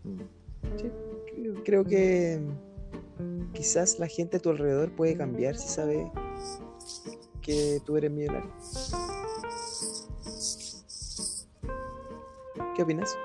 Mm. 0.04 0.20
creo, 1.36 1.54
creo 1.64 1.84
que 1.84 2.40
quizás 3.52 3.98
la 3.98 4.06
gente 4.06 4.38
a 4.38 4.40
tu 4.40 4.50
alrededor 4.50 4.94
puede 4.94 5.16
cambiar 5.16 5.56
si 5.56 5.68
sabe 5.68 6.10
que 7.42 7.80
tú 7.84 7.96
eres 7.96 8.10
millonario. 8.10 8.50
¿Qué 12.76 12.82
opinas? 12.82 13.16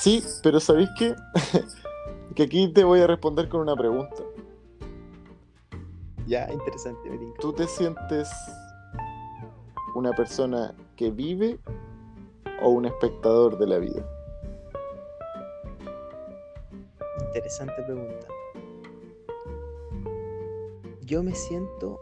Sí, 0.00 0.22
pero 0.42 0.60
¿sabéis 0.60 0.88
qué? 0.98 1.14
que 2.34 2.42
aquí 2.44 2.72
te 2.72 2.84
voy 2.84 3.00
a 3.00 3.06
responder 3.06 3.48
con 3.48 3.62
una 3.62 3.74
pregunta. 3.74 4.22
Ya, 6.26 6.48
interesante, 6.52 7.08
me. 7.08 7.18
¿Tú 7.40 7.52
te 7.52 7.66
sientes 7.66 8.28
una 9.94 10.12
persona 10.12 10.74
que 10.96 11.10
vive 11.10 11.58
o 12.62 12.70
un 12.70 12.86
espectador 12.86 13.58
de 13.58 13.66
la 13.66 13.78
vida? 13.78 14.15
Interesante 17.46 17.80
pregunta. 17.84 18.26
Yo 21.02 21.22
me 21.22 21.32
siento 21.32 22.00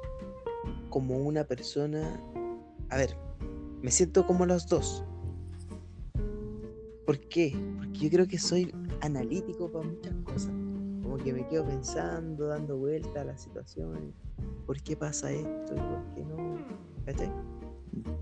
como 0.89 1.19
una 1.19 1.45
persona... 1.45 2.19
A 2.89 2.97
ver, 2.97 3.15
me 3.83 3.91
siento 3.91 4.27
como 4.27 4.47
los 4.47 4.67
dos. 4.67 5.05
¿Por 7.05 7.21
qué? 7.29 7.55
Porque 7.77 7.99
yo 7.99 8.09
creo 8.09 8.27
que 8.27 8.39
soy 8.39 8.75
analítico 9.03 9.71
para 9.71 9.87
muchas 9.87 10.15
cosas. 10.25 10.53
Como 11.03 11.19
que 11.19 11.35
me 11.35 11.47
quedo 11.47 11.67
pensando, 11.67 12.47
dando 12.47 12.79
vueltas 12.79 13.15
a 13.15 13.25
las 13.25 13.43
situaciones. 13.43 14.15
¿Por 14.65 14.81
qué 14.81 14.97
pasa 14.97 15.31
esto 15.31 15.75
por 15.75 16.15
qué 16.15 16.25
no? 16.25 16.57
¿Cachai? 17.05 17.31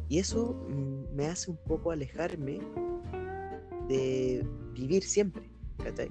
Y 0.09 0.19
eso 0.19 0.55
mm, 0.69 1.15
me 1.15 1.27
hace 1.29 1.53
un 1.53 1.59
poco 1.69 1.93
alejarme 1.93 2.59
de 3.89 4.45
vivir 4.75 5.05
siempre. 5.05 5.49
¿Cachai? 5.79 6.11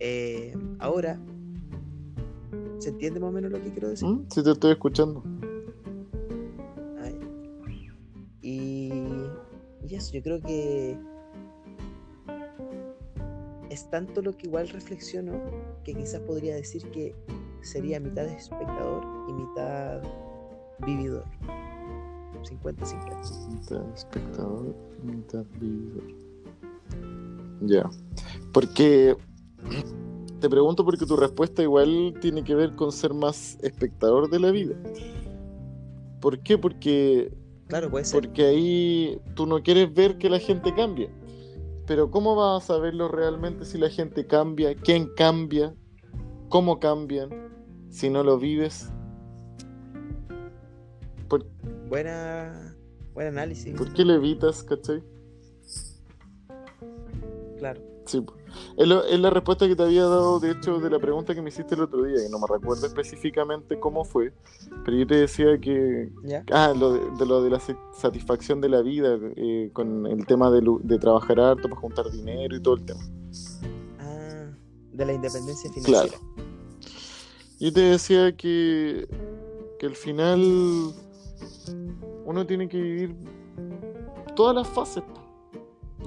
Eh, 0.00 0.56
ahora, 0.78 1.18
¿se 2.78 2.90
entiende 2.90 3.20
más 3.20 3.30
o 3.30 3.32
menos 3.32 3.50
lo 3.50 3.62
que 3.62 3.70
quiero 3.70 3.88
decir? 3.88 4.08
¿Mm? 4.08 4.26
Sí, 4.30 4.42
te 4.42 4.50
estoy 4.52 4.72
escuchando. 4.72 5.22
Ay. 7.02 7.18
Y, 8.42 8.92
y 9.86 9.94
eso, 9.94 10.12
yo 10.12 10.22
creo 10.22 10.40
que 10.40 10.96
es 13.70 13.90
tanto 13.90 14.22
lo 14.22 14.36
que 14.36 14.46
igual 14.46 14.68
reflexiono 14.68 15.40
que 15.84 15.94
quizás 15.94 16.20
podría 16.20 16.54
decir 16.54 16.82
que 16.90 17.14
sería 17.62 18.00
mitad 18.00 18.26
espectador 18.26 19.04
y 19.28 19.32
mitad 19.32 20.02
vividor. 20.86 21.24
50-50. 22.42 23.48
Mitad 23.48 23.94
espectador, 23.94 24.74
mitad 25.02 25.44
vividor. 25.60 26.04
Ya. 27.62 27.90
Porque 28.52 29.16
te 30.40 30.48
pregunto 30.48 30.84
porque 30.84 31.04
tu 31.06 31.16
respuesta 31.16 31.62
igual 31.62 32.14
tiene 32.20 32.44
que 32.44 32.54
ver 32.54 32.74
con 32.76 32.92
ser 32.92 33.12
más 33.14 33.58
espectador 33.62 34.30
de 34.30 34.38
la 34.40 34.50
vida. 34.50 34.76
¿Por 36.20 36.38
qué? 36.40 36.58
Porque, 36.58 37.32
Claro, 37.68 37.90
puede 37.90 38.04
ser. 38.04 38.20
porque 38.20 38.44
ahí 38.44 39.20
tú 39.34 39.46
no 39.46 39.62
quieres 39.62 39.92
ver 39.92 40.18
que 40.18 40.30
la 40.30 40.38
gente 40.38 40.74
cambie. 40.74 41.10
Pero 41.86 42.10
¿cómo 42.10 42.36
vas 42.36 42.62
a 42.64 42.66
saberlo 42.66 43.08
realmente 43.08 43.64
si 43.64 43.78
la 43.78 43.88
gente 43.88 44.26
cambia? 44.26 44.74
¿Quién 44.74 45.08
cambia? 45.16 45.74
¿Cómo 46.48 46.78
cambian? 46.80 47.30
Si 47.88 48.10
no 48.10 48.22
lo 48.22 48.38
vives. 48.38 48.90
¿Por, 51.28 51.46
Buena, 51.88 52.76
buen 53.14 53.28
análisis. 53.28 53.74
por 53.76 53.92
qué 53.92 54.04
lo 54.04 54.14
evitas, 54.14 54.62
cachai? 54.62 55.02
Claro. 57.58 57.80
Sí, 58.08 58.24
es, 58.78 58.88
lo- 58.88 59.04
es 59.04 59.20
la 59.20 59.28
respuesta 59.28 59.68
que 59.68 59.76
te 59.76 59.82
había 59.82 60.04
dado, 60.04 60.40
de 60.40 60.52
hecho, 60.52 60.78
de 60.80 60.88
la 60.88 60.98
pregunta 60.98 61.34
que 61.34 61.42
me 61.42 61.50
hiciste 61.50 61.74
el 61.74 61.82
otro 61.82 62.02
día, 62.04 62.26
y 62.26 62.30
no 62.30 62.38
me 62.38 62.46
recuerdo 62.48 62.86
específicamente 62.86 63.78
cómo 63.78 64.02
fue, 64.02 64.32
pero 64.82 64.96
yo 64.96 65.06
te 65.06 65.16
decía 65.16 65.58
que, 65.60 66.10
¿Ya? 66.24 66.42
ah, 66.52 66.72
lo 66.74 66.94
de, 66.94 67.00
de 67.18 67.26
lo 67.26 67.42
de 67.42 67.50
la 67.50 67.60
sa- 67.60 67.76
satisfacción 67.94 68.62
de 68.62 68.70
la 68.70 68.80
vida, 68.80 69.18
eh, 69.36 69.68
con 69.74 70.06
el 70.06 70.24
tema 70.24 70.50
de, 70.50 70.62
trabajar 70.98 71.38
harto 71.38 71.68
para 71.68 71.78
juntar 71.80 72.10
dinero 72.10 72.56
y 72.56 72.60
todo 72.62 72.76
el 72.76 72.84
tema. 72.86 73.00
Ah, 74.00 74.46
de 74.92 75.04
la 75.04 75.12
independencia 75.12 75.70
financiera. 75.70 76.08
Claro. 76.08 76.18
Yo 77.60 77.72
te 77.72 77.80
decía 77.80 78.34
que, 78.34 79.06
que 79.78 79.86
al 79.86 79.96
final 79.96 80.94
uno 82.24 82.46
tiene 82.46 82.68
que 82.70 82.80
vivir 82.80 83.14
todas 84.34 84.54
las 84.54 84.66
fases. 84.68 85.02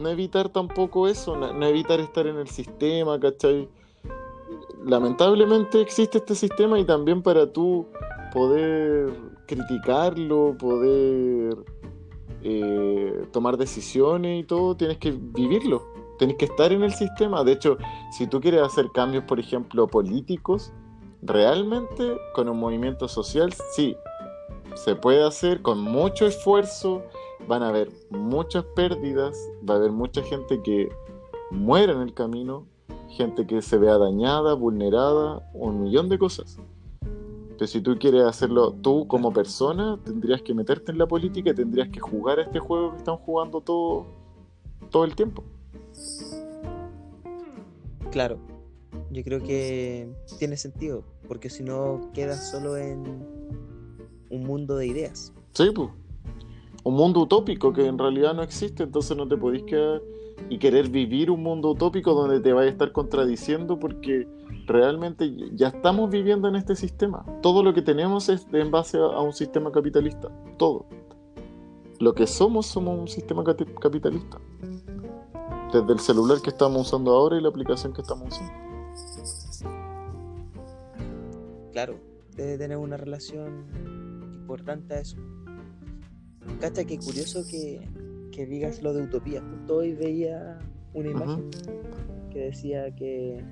No 0.01 0.09
evitar 0.09 0.49
tampoco 0.49 1.07
eso, 1.07 1.37
no, 1.37 1.53
no 1.53 1.65
evitar 1.65 1.99
estar 1.99 2.25
en 2.27 2.37
el 2.37 2.47
sistema, 2.47 3.19
¿cachai? 3.19 3.69
Lamentablemente 4.83 5.79
existe 5.79 6.17
este 6.17 6.33
sistema 6.33 6.79
y 6.79 6.85
también 6.85 7.21
para 7.21 7.51
tú 7.51 7.85
poder 8.33 9.13
criticarlo, 9.45 10.55
poder 10.57 11.55
eh, 12.43 13.25
tomar 13.31 13.57
decisiones 13.57 14.41
y 14.41 14.43
todo, 14.43 14.75
tienes 14.75 14.97
que 14.97 15.11
vivirlo, 15.11 15.83
tienes 16.17 16.37
que 16.37 16.45
estar 16.45 16.71
en 16.71 16.83
el 16.83 16.93
sistema. 16.93 17.43
De 17.43 17.51
hecho, 17.51 17.77
si 18.17 18.25
tú 18.25 18.41
quieres 18.41 18.61
hacer 18.63 18.87
cambios, 18.91 19.25
por 19.25 19.39
ejemplo, 19.39 19.87
políticos, 19.87 20.73
realmente 21.21 22.17
con 22.33 22.49
un 22.49 22.57
movimiento 22.59 23.07
social, 23.07 23.53
sí, 23.75 23.95
se 24.73 24.95
puede 24.95 25.23
hacer 25.23 25.61
con 25.61 25.79
mucho 25.81 26.25
esfuerzo, 26.25 27.03
van 27.47 27.63
a 27.63 27.69
haber 27.69 27.91
muchas 28.09 28.63
pérdidas, 28.75 29.37
va 29.67 29.75
a 29.75 29.77
haber 29.77 29.91
mucha 29.91 30.21
gente 30.23 30.61
que 30.61 30.89
muera 31.51 31.93
en 31.93 32.01
el 32.01 32.13
camino, 32.13 32.65
gente 33.09 33.45
que 33.45 33.61
se 33.61 33.77
vea 33.77 33.97
dañada, 33.97 34.53
vulnerada, 34.53 35.49
un 35.53 35.83
millón 35.83 36.09
de 36.09 36.17
cosas. 36.17 36.57
Pero 37.57 37.67
si 37.67 37.81
tú 37.81 37.97
quieres 37.99 38.23
hacerlo 38.23 38.73
tú 38.73 39.07
como 39.07 39.31
persona, 39.31 39.99
tendrías 40.03 40.41
que 40.41 40.53
meterte 40.53 40.91
en 40.91 40.97
la 40.97 41.05
política 41.05 41.51
y 41.51 41.53
tendrías 41.53 41.89
que 41.89 41.99
jugar 41.99 42.39
a 42.39 42.43
este 42.43 42.59
juego 42.59 42.91
que 42.91 42.97
están 42.97 43.17
jugando 43.17 43.61
todo, 43.61 44.07
todo 44.89 45.05
el 45.05 45.15
tiempo. 45.15 45.43
Claro, 48.11 48.39
yo 49.11 49.23
creo 49.23 49.43
que 49.43 50.09
tiene 50.39 50.57
sentido, 50.57 51.03
porque 51.27 51.49
si 51.49 51.63
no 51.63 52.09
quedas 52.13 52.49
solo 52.49 52.77
en 52.77 53.03
un 54.29 54.43
mundo 54.43 54.75
de 54.75 54.87
ideas. 54.87 55.33
Sí, 55.53 55.69
pues. 55.73 55.89
Un 56.83 56.95
mundo 56.95 57.21
utópico 57.21 57.73
que 57.73 57.85
en 57.85 57.97
realidad 57.97 58.33
no 58.33 58.41
existe, 58.41 58.83
entonces 58.83 59.15
no 59.15 59.27
te 59.27 59.37
podís 59.37 59.63
quedar 59.63 60.01
y 60.49 60.57
querer 60.57 60.89
vivir 60.89 61.29
un 61.29 61.43
mundo 61.43 61.71
utópico 61.71 62.13
donde 62.13 62.39
te 62.39 62.53
vayas 62.53 62.69
a 62.69 62.73
estar 62.73 62.91
contradiciendo 62.91 63.79
porque 63.79 64.27
realmente 64.65 65.31
ya 65.53 65.67
estamos 65.67 66.09
viviendo 66.09 66.47
en 66.47 66.55
este 66.55 66.75
sistema. 66.75 67.25
Todo 67.41 67.63
lo 67.63 67.73
que 67.73 67.81
tenemos 67.81 68.29
es 68.29 68.47
en 68.51 68.71
base 68.71 68.97
a, 68.97 69.19
un 69.19 69.33
sistema 69.33 69.71
capitalista. 69.71 70.29
Todo. 70.57 70.85
Lo 71.99 72.13
que 72.13 72.25
somos 72.25 72.65
somos 72.65 72.99
un 72.99 73.07
sistema 73.07 73.43
capitalista. 73.43 74.39
Desde 75.71 75.93
el 75.93 75.99
celular 75.99 76.41
que 76.41 76.49
estamos 76.49 76.87
usando 76.87 77.11
ahora 77.11 77.37
y 77.37 77.41
la 77.41 77.49
aplicación 77.49 77.93
que 77.93 78.01
estamos 78.01 78.29
usando. 78.29 78.53
Claro, 81.71 81.95
debe 82.35 82.57
tener 82.57 82.77
una 82.77 82.97
relación 82.97 83.65
importante 84.41 84.95
a 84.95 84.99
eso. 84.99 85.17
Cacha, 86.59 86.83
que 86.85 86.97
curioso 86.97 87.43
que, 87.49 87.87
que 88.31 88.45
digas 88.45 88.81
lo 88.81 88.93
de 88.93 89.03
utopía. 89.03 89.41
Justo 89.41 89.77
hoy 89.77 89.93
veía 89.93 90.59
una 90.93 91.09
imagen 91.09 91.49
que 92.31 92.39
decía 92.39 92.93
que 92.95 93.43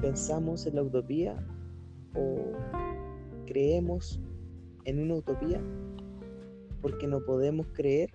pensamos 0.00 0.66
en 0.66 0.76
la 0.76 0.82
utopía 0.82 1.36
o 2.14 2.52
creemos 3.46 4.20
en 4.84 5.00
una 5.00 5.16
utopía 5.16 5.60
porque 6.80 7.06
no 7.06 7.20
podemos 7.24 7.66
creer 7.72 8.10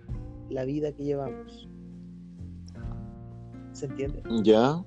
la 0.50 0.66
vida 0.66 0.92
que 0.92 1.04
llevamos. 1.04 1.70
¿Se 3.74 3.88
entiende? 3.88 4.22
Ya. 4.44 4.84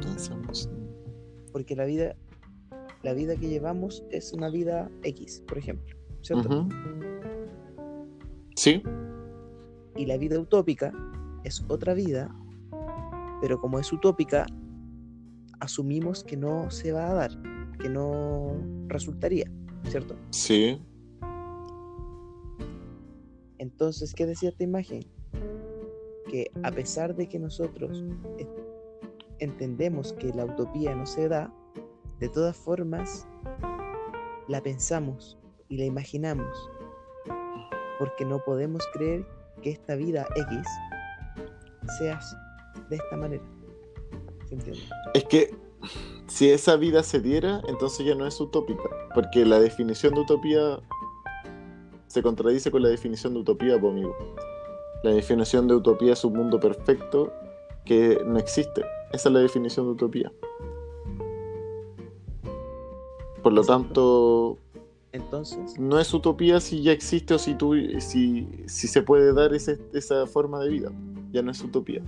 Pensemos. 0.00 0.68
Porque 1.52 1.76
la 1.76 1.84
vida, 1.84 2.16
la 3.02 3.14
vida 3.14 3.36
que 3.36 3.48
llevamos 3.48 4.04
es 4.10 4.32
una 4.32 4.50
vida 4.50 4.90
X, 5.02 5.42
por 5.46 5.58
ejemplo, 5.58 5.96
¿cierto? 6.22 6.68
Sí, 8.56 8.82
Y 9.96 10.06
la 10.06 10.18
vida 10.18 10.38
utópica 10.38 10.92
es 11.44 11.64
otra 11.68 11.94
vida, 11.94 12.34
pero 13.40 13.58
como 13.60 13.78
es 13.78 13.92
utópica, 13.92 14.46
asumimos 15.60 16.24
que 16.24 16.36
no 16.36 16.70
se 16.70 16.92
va 16.92 17.10
a 17.10 17.14
dar, 17.14 17.30
que 17.78 17.88
no 17.88 18.56
resultaría, 18.88 19.50
¿cierto? 19.88 20.16
sí. 20.30 20.80
Entonces, 23.58 24.14
¿qué 24.14 24.24
decía 24.24 24.48
esta 24.48 24.64
imagen? 24.64 25.04
Que 26.30 26.50
a 26.62 26.70
pesar 26.70 27.14
de 27.14 27.28
que 27.28 27.38
nosotros 27.38 28.02
entendemos 29.38 30.14
que 30.14 30.32
la 30.32 30.46
utopía 30.46 30.94
no 30.94 31.04
se 31.04 31.28
da, 31.28 31.52
de 32.20 32.28
todas 32.28 32.56
formas 32.56 33.26
la 34.46 34.62
pensamos 34.62 35.38
y 35.68 35.78
la 35.78 35.84
imaginamos, 35.84 36.70
porque 37.98 38.24
no 38.24 38.38
podemos 38.44 38.86
creer 38.92 39.26
que 39.62 39.70
esta 39.70 39.96
vida 39.96 40.26
X 40.36 40.58
sea 41.98 42.20
de 42.88 42.96
esta 42.96 43.16
manera. 43.16 43.44
Es 45.14 45.24
que 45.24 45.54
si 46.26 46.50
esa 46.50 46.76
vida 46.76 47.02
se 47.02 47.20
diera, 47.20 47.62
entonces 47.68 48.04
ya 48.04 48.14
no 48.14 48.26
es 48.26 48.40
utópica, 48.40 48.82
porque 49.14 49.46
la 49.46 49.60
definición 49.60 50.14
de 50.14 50.20
utopía 50.20 50.80
se 52.08 52.22
contradice 52.22 52.70
con 52.70 52.82
la 52.82 52.88
definición 52.88 53.34
de 53.34 53.40
utopía, 53.40 53.74
amigo. 53.74 54.14
La 55.02 55.12
definición 55.12 55.68
de 55.68 55.76
utopía 55.76 56.12
es 56.12 56.24
un 56.24 56.34
mundo 56.34 56.60
perfecto 56.60 57.32
que 57.84 58.20
no 58.26 58.38
existe. 58.38 58.82
Esa 59.12 59.28
es 59.28 59.32
la 59.32 59.40
definición 59.40 59.86
de 59.86 59.92
utopía. 59.92 60.32
Por 63.42 63.52
lo 63.52 63.62
tanto, 63.64 64.58
Entonces, 65.12 65.78
no 65.78 65.98
es 65.98 66.12
utopía 66.14 66.60
si 66.60 66.82
ya 66.82 66.92
existe 66.92 67.34
o 67.34 67.38
si, 67.38 67.54
tú, 67.54 67.74
si, 68.00 68.46
si 68.66 68.86
se 68.88 69.02
puede 69.02 69.32
dar 69.32 69.54
ese- 69.54 69.80
esa 69.92 70.26
forma 70.26 70.60
de 70.60 70.68
vida. 70.68 70.92
Ya 71.32 71.42
no 71.42 71.50
es 71.50 71.60
utopía. 71.62 72.02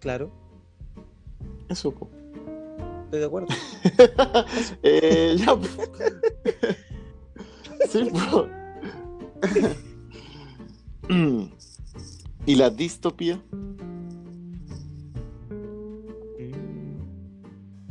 claro, 0.00 0.30
Eso, 1.68 1.90
po. 1.90 2.08
estoy 3.04 3.20
de 3.20 3.26
acuerdo. 3.26 3.48
Eh, 4.82 5.36
ya, 5.38 5.56
po. 5.56 5.66
Sí, 7.88 8.10
po. 8.30 8.46
¿Y 12.46 12.54
la 12.54 12.70
distopía? 12.70 13.42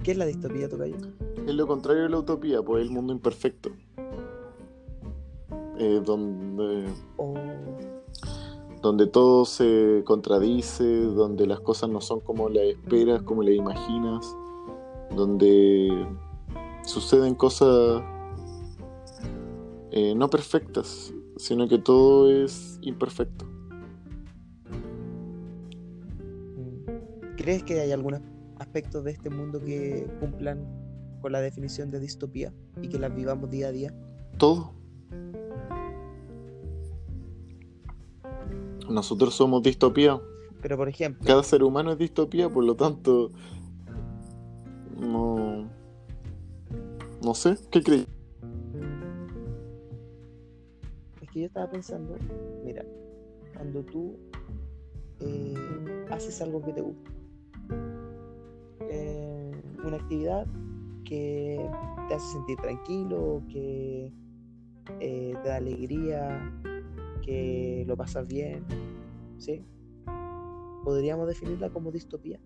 ¿Qué 0.05 0.11
es 0.11 0.17
la 0.19 0.27
distopía, 0.27 0.69
Tocayo? 0.69 0.97
Es 1.47 1.55
lo 1.55 1.65
contrario 1.65 2.03
de 2.03 2.09
la 2.09 2.19
utopía, 2.19 2.61
pues 2.61 2.83
el 2.83 2.91
mundo 2.91 3.11
imperfecto. 3.11 3.71
Eh, 5.79 5.99
donde, 6.05 6.85
O 7.17 7.33
donde 8.83 9.07
todo 9.07 9.45
se 9.45 10.03
contradice, 10.05 10.83
donde 10.83 11.47
las 11.47 11.59
cosas 11.59 11.89
no 11.89 12.01
son 12.01 12.19
como 12.19 12.49
las 12.49 12.65
esperas, 12.65 13.23
como 13.23 13.41
las 13.41 13.55
imaginas, 13.55 14.37
donde 15.15 16.07
suceden 16.83 17.33
cosas 17.33 18.03
eh, 19.89 20.13
no 20.15 20.29
perfectas, 20.29 21.15
sino 21.35 21.67
que 21.67 21.79
todo 21.79 22.29
es 22.29 22.77
imperfecto. 22.83 23.47
¿crees 27.45 27.63
que 27.63 27.79
hay 27.79 27.91
algunos 27.91 28.21
aspectos 28.75 29.05
de 29.05 29.11
este 29.11 29.29
mundo 29.29 29.61
que 29.61 30.05
cumplan 30.19 30.67
con 31.21 31.31
la 31.31 31.39
definición 31.39 31.91
de 31.91 32.01
distopía 32.01 32.51
y 32.81 32.89
que 32.89 32.99
las 32.99 33.15
vivamos 33.15 33.49
día 33.49 33.69
a 33.69 33.71
día? 33.71 33.93
Todo. 34.37 34.73
Nosotros 38.89 39.33
somos 39.33 39.63
distopía. 39.63 40.19
Pero 40.61 40.75
por 40.75 40.89
ejemplo, 40.89 41.25
Cada 41.25 41.41
ser 41.43 41.63
humano 41.63 41.93
es 41.93 41.97
distopía, 41.97 42.49
por 42.49 42.65
lo 42.65 42.75
tanto. 42.75 43.31
No. 44.99 45.69
No 47.23 47.33
sé, 47.33 47.55
¿qué 47.71 47.81
crees? 47.81 48.07
es 51.21 51.29
que 51.31 51.39
yo 51.39 51.45
estaba 51.45 51.71
pensando, 51.71 52.17
mira, 52.65 52.83
cuando 53.53 53.83
tú 53.83 54.17
eh, 55.21 55.55
haces 56.11 56.41
algo 56.41 56.61
que 56.61 56.73
te 56.73 56.81
gusta, 56.81 57.09
eh, 58.95 59.51
una 59.83 59.97
actividad 59.97 60.47
que 61.03 61.69
te 62.07 62.13
hace 62.13 62.31
sentir 62.33 62.57
tranquilo, 62.57 63.43
que 63.49 64.11
eh, 64.99 65.33
te 65.41 65.49
da 65.49 65.57
alegría, 65.57 66.51
que 67.21 67.83
lo 67.87 67.95
pasas 67.97 68.27
bien. 68.27 68.63
¿Sí? 69.37 69.65
¿Podríamos 70.83 71.27
definirla 71.27 71.69
como 71.69 71.91
distopía? 71.91 72.39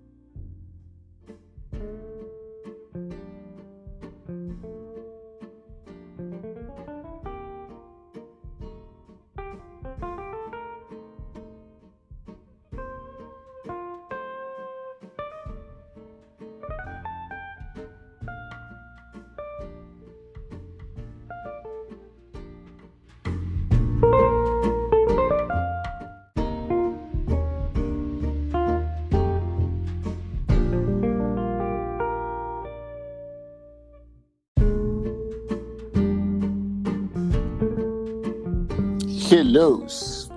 Hellos. 39.59 40.31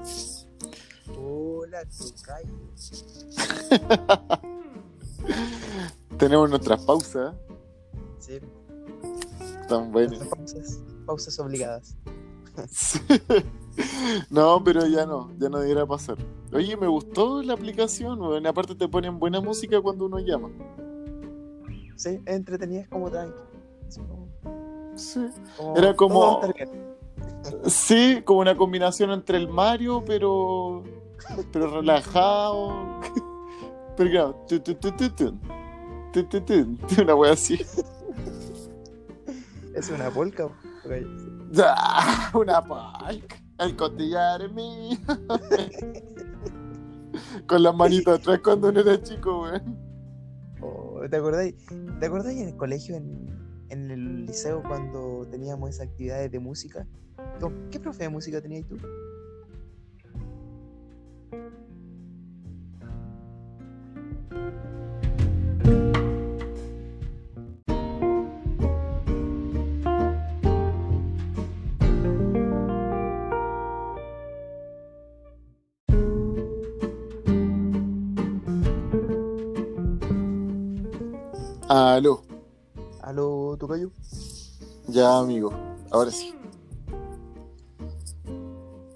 Hola. 1.16 1.84
Tenemos 6.18 6.50
nuestras 6.50 6.84
pausas. 6.84 7.32
Sí, 8.18 8.40
Tan 9.68 9.92
buenas. 9.92 10.26
pausas, 10.26 10.80
pausas 11.06 11.38
obligadas. 11.38 11.96
No, 14.28 14.62
pero 14.62 14.86
ya 14.86 15.06
no, 15.06 15.30
ya 15.38 15.48
no 15.48 15.58
debiera 15.58 15.86
pasar. 15.86 16.18
Oye, 16.52 16.76
me 16.76 16.86
gustó 16.86 17.42
la 17.42 17.54
aplicación, 17.54 18.20
weón. 18.20 18.46
Aparte 18.46 18.74
te 18.74 18.86
ponen 18.86 19.18
buena 19.18 19.40
música 19.40 19.80
cuando 19.80 20.04
uno 20.04 20.18
llama. 20.18 20.50
Sí, 21.96 22.20
entretenida, 22.26 22.82
es 22.82 22.88
como 22.88 23.10
tranqui. 23.10 23.40
Como- 23.96 24.28
Sí. 24.94 25.26
como- 25.56 25.76
Era 25.78 25.96
como- 25.96 26.40
Sí, 27.66 28.22
como 28.24 28.40
una 28.40 28.56
combinación 28.56 29.10
entre 29.10 29.38
el 29.38 29.48
Mario, 29.48 30.02
pero. 30.06 30.82
pero 31.52 31.80
relajado. 31.80 33.00
Pero 33.94 34.10
claro, 34.10 34.46
tu. 34.48 34.62
Una 37.02 37.14
wea 37.14 37.32
así. 37.32 37.60
Es 39.74 39.90
una 39.90 40.10
polka. 40.10 40.48
tocayo. 40.82 41.06
Ah, 41.58 42.30
Una 42.34 42.62
palca. 42.62 43.36
El 43.58 43.76
costillar 43.76 44.42
es 44.42 44.52
mío. 44.52 44.96
Con 47.46 47.62
las 47.62 47.74
manitas 47.74 48.18
atrás 48.18 48.40
cuando 48.42 48.68
uno 48.70 48.80
era 48.80 49.00
chico, 49.02 49.42
weón. 49.42 49.78
Oh, 50.62 51.00
¿Te 51.10 51.16
acordáis? 51.16 51.54
¿Te 52.00 52.06
acordáis 52.06 52.40
en 52.40 52.48
el 52.48 52.56
colegio, 52.56 52.96
en, 52.96 53.41
en 53.72 53.90
el 53.90 54.26
liceo, 54.26 54.62
cuando 54.62 55.26
teníamos 55.30 55.70
esas 55.70 55.88
actividades 55.88 56.30
de 56.30 56.38
música? 56.38 56.86
¿Con- 57.40 57.70
¿Qué 57.70 57.80
profe 57.80 58.04
de 58.04 58.10
música 58.10 58.40
tenías 58.40 58.66
tú? 58.66 58.76
Aló. 81.68 82.22
¿Aló, 83.02 83.56
Tocayo? 83.58 83.90
Ya, 84.86 85.18
amigo. 85.18 85.52
Ahora 85.90 86.12
sí. 86.12 86.32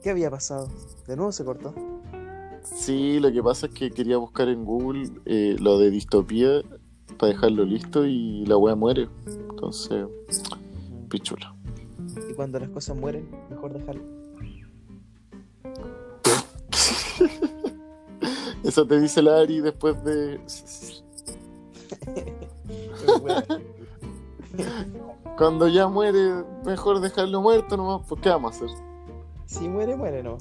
¿Qué 0.00 0.10
había 0.10 0.30
pasado? 0.30 0.68
¿De 1.08 1.16
nuevo 1.16 1.32
se 1.32 1.44
cortó? 1.44 1.74
Sí, 2.62 3.18
lo 3.18 3.32
que 3.32 3.42
pasa 3.42 3.66
es 3.66 3.72
que 3.72 3.90
quería 3.90 4.16
buscar 4.16 4.48
en 4.48 4.64
Google 4.64 5.10
eh, 5.24 5.56
lo 5.58 5.78
de 5.78 5.90
distopía 5.90 6.62
para 7.18 7.32
dejarlo 7.32 7.64
listo 7.64 8.06
y 8.06 8.46
la 8.46 8.56
wea 8.56 8.76
muere. 8.76 9.08
Entonces, 9.26 10.06
pichula. 11.08 11.52
Y 12.30 12.34
cuando 12.34 12.60
las 12.60 12.68
cosas 12.68 12.96
mueren, 12.96 13.28
mejor 13.50 13.72
dejarlo. 13.72 14.02
Eso 18.62 18.86
te 18.86 19.00
dice 19.00 19.20
la 19.20 19.40
Ari 19.40 19.60
después 19.60 20.02
de. 20.04 20.40
Cuando 25.36 25.68
ya 25.68 25.88
muere, 25.88 26.44
mejor 26.64 27.00
dejarlo 27.00 27.40
muerto 27.40 27.76
nomás. 27.76 28.06
Pues, 28.08 28.20
¿qué 28.20 28.28
vamos 28.30 28.52
a 28.52 28.64
hacer? 28.64 28.86
si 29.46 29.68
muere, 29.68 29.96
muere, 29.96 30.22
no. 30.22 30.38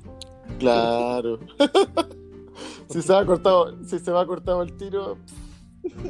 Claro. 0.59 1.39
si 2.89 3.01
se 3.01 3.13
va 3.13 3.25
cortado, 3.25 3.83
si 3.85 3.99
se 3.99 4.11
va 4.11 4.25
cortado 4.25 4.61
el 4.61 4.75
tiro, 4.77 5.17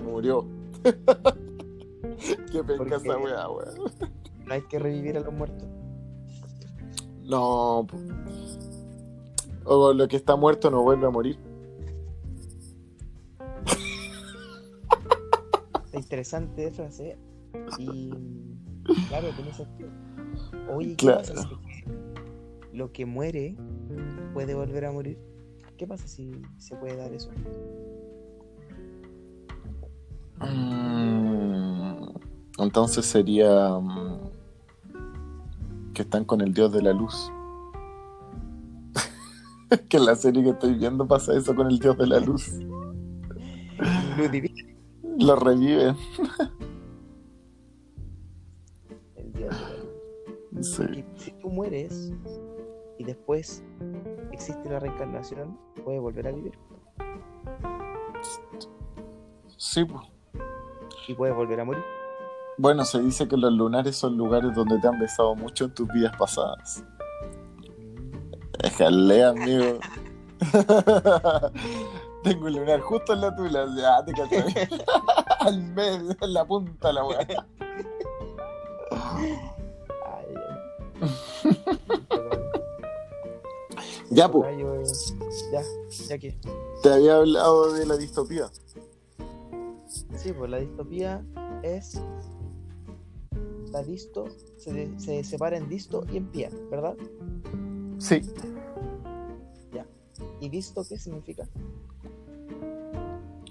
murió. 0.03 0.45
Qué 2.51 2.63
penca 2.63 2.95
esa 2.95 3.17
weá, 3.17 3.49
weá. 3.49 3.71
No 4.45 4.53
hay 4.53 4.61
que 4.61 4.79
revivir 4.79 5.17
a 5.17 5.21
los 5.21 5.33
muertos. 5.33 5.67
No. 7.23 7.85
po. 7.89 7.97
O 9.65 9.93
lo 9.93 10.07
que 10.07 10.15
está 10.15 10.35
muerto 10.35 10.69
no 10.69 10.83
vuelve 10.83 11.07
a 11.07 11.09
morir. 11.09 11.39
Interesante 15.91 16.71
frase. 16.71 17.17
Y 17.79 18.09
claro, 19.09 19.29
tiene 19.35 19.53
sentido. 19.53 19.89
Oye, 20.73 20.89
¿qué 20.95 21.05
Claro. 21.05 21.19
pasa 21.19 21.33
si 21.43 21.47
lo 22.77 22.91
que 22.91 23.05
muere 23.05 23.55
puede 24.33 24.53
volver 24.53 24.85
a 24.85 24.91
morir? 24.91 25.17
¿Qué 25.77 25.85
pasa 25.87 26.07
si 26.07 26.31
se 26.57 26.75
puede 26.77 26.95
dar 26.95 27.11
eso? 27.13 27.29
Mm, 30.39 32.07
Entonces 32.59 33.05
sería 33.05 33.69
mm, 33.79 34.19
que 35.93 36.01
están 36.03 36.25
con 36.25 36.41
el 36.41 36.53
dios 36.53 36.71
de 36.71 36.81
la 36.81 36.93
luz. 36.93 37.31
que 39.89 39.97
en 39.97 40.05
la 40.05 40.15
serie 40.15 40.43
que 40.43 40.49
estoy 40.51 40.75
viendo 40.75 41.07
pasa 41.07 41.35
eso 41.35 41.53
con 41.55 41.67
el 41.69 41.79
dios 41.79 41.97
de 41.97 42.07
la 42.07 42.19
luz. 42.19 42.51
Lo 45.17 45.35
reviven. 45.35 45.95
Sí. 50.75 51.05
Si 51.15 51.31
tú 51.31 51.49
mueres 51.49 52.11
y 52.97 53.03
después 53.03 53.63
existe 54.31 54.69
la 54.69 54.79
reencarnación, 54.79 55.57
puedes 55.83 56.01
volver 56.01 56.27
a 56.27 56.31
vivir 56.31 56.57
Sí, 59.57 59.85
pues. 59.85 60.01
y 61.07 61.13
puedes 61.13 61.35
volver 61.35 61.59
a 61.59 61.65
morir. 61.65 61.83
Bueno, 62.57 62.85
se 62.85 62.99
dice 63.01 63.27
que 63.27 63.35
los 63.37 63.51
lunares 63.51 63.95
son 63.97 64.15
lugares 64.17 64.53
donde 64.55 64.79
te 64.79 64.87
han 64.87 64.99
besado 64.99 65.35
mucho 65.35 65.65
en 65.65 65.73
tus 65.73 65.87
vidas 65.89 66.15
pasadas. 66.17 66.83
Déjale, 68.63 69.23
amigo. 69.25 69.79
Tengo 72.23 72.45
un 72.47 72.53
lunar 72.53 72.79
justo 72.81 73.13
en 73.13 73.21
la 73.21 73.35
tula. 73.35 73.65
Ya, 73.75 74.03
te 74.05 74.13
caché. 74.13 74.67
Al 75.39 75.61
medio, 75.73 76.15
en 76.21 76.33
la 76.33 76.45
punta 76.45 76.91
la 76.93 77.05
weá. 77.05 77.45
Ya, 84.15 84.31
pues. 84.31 85.15
Ya, 85.51 85.61
ya 86.07 86.17
que. 86.17 86.37
Te 86.81 86.93
había 86.93 87.17
hablado 87.17 87.73
de 87.73 87.85
la 87.85 87.97
distopía. 87.97 88.49
Sí, 90.15 90.31
pues 90.33 90.49
la 90.49 90.57
distopía 90.57 91.23
es. 91.63 92.01
La 93.71 93.83
disto 93.83 94.25
se, 94.57 94.97
se 94.97 95.23
separa 95.23 95.57
en 95.57 95.67
disto 95.67 96.05
y 96.11 96.17
en 96.17 96.27
pía, 96.27 96.49
¿verdad? 96.71 96.95
Sí. 97.97 98.21
¿Y 100.39 100.49
disto 100.49 100.83
qué 100.87 100.97
significa? 100.97 101.47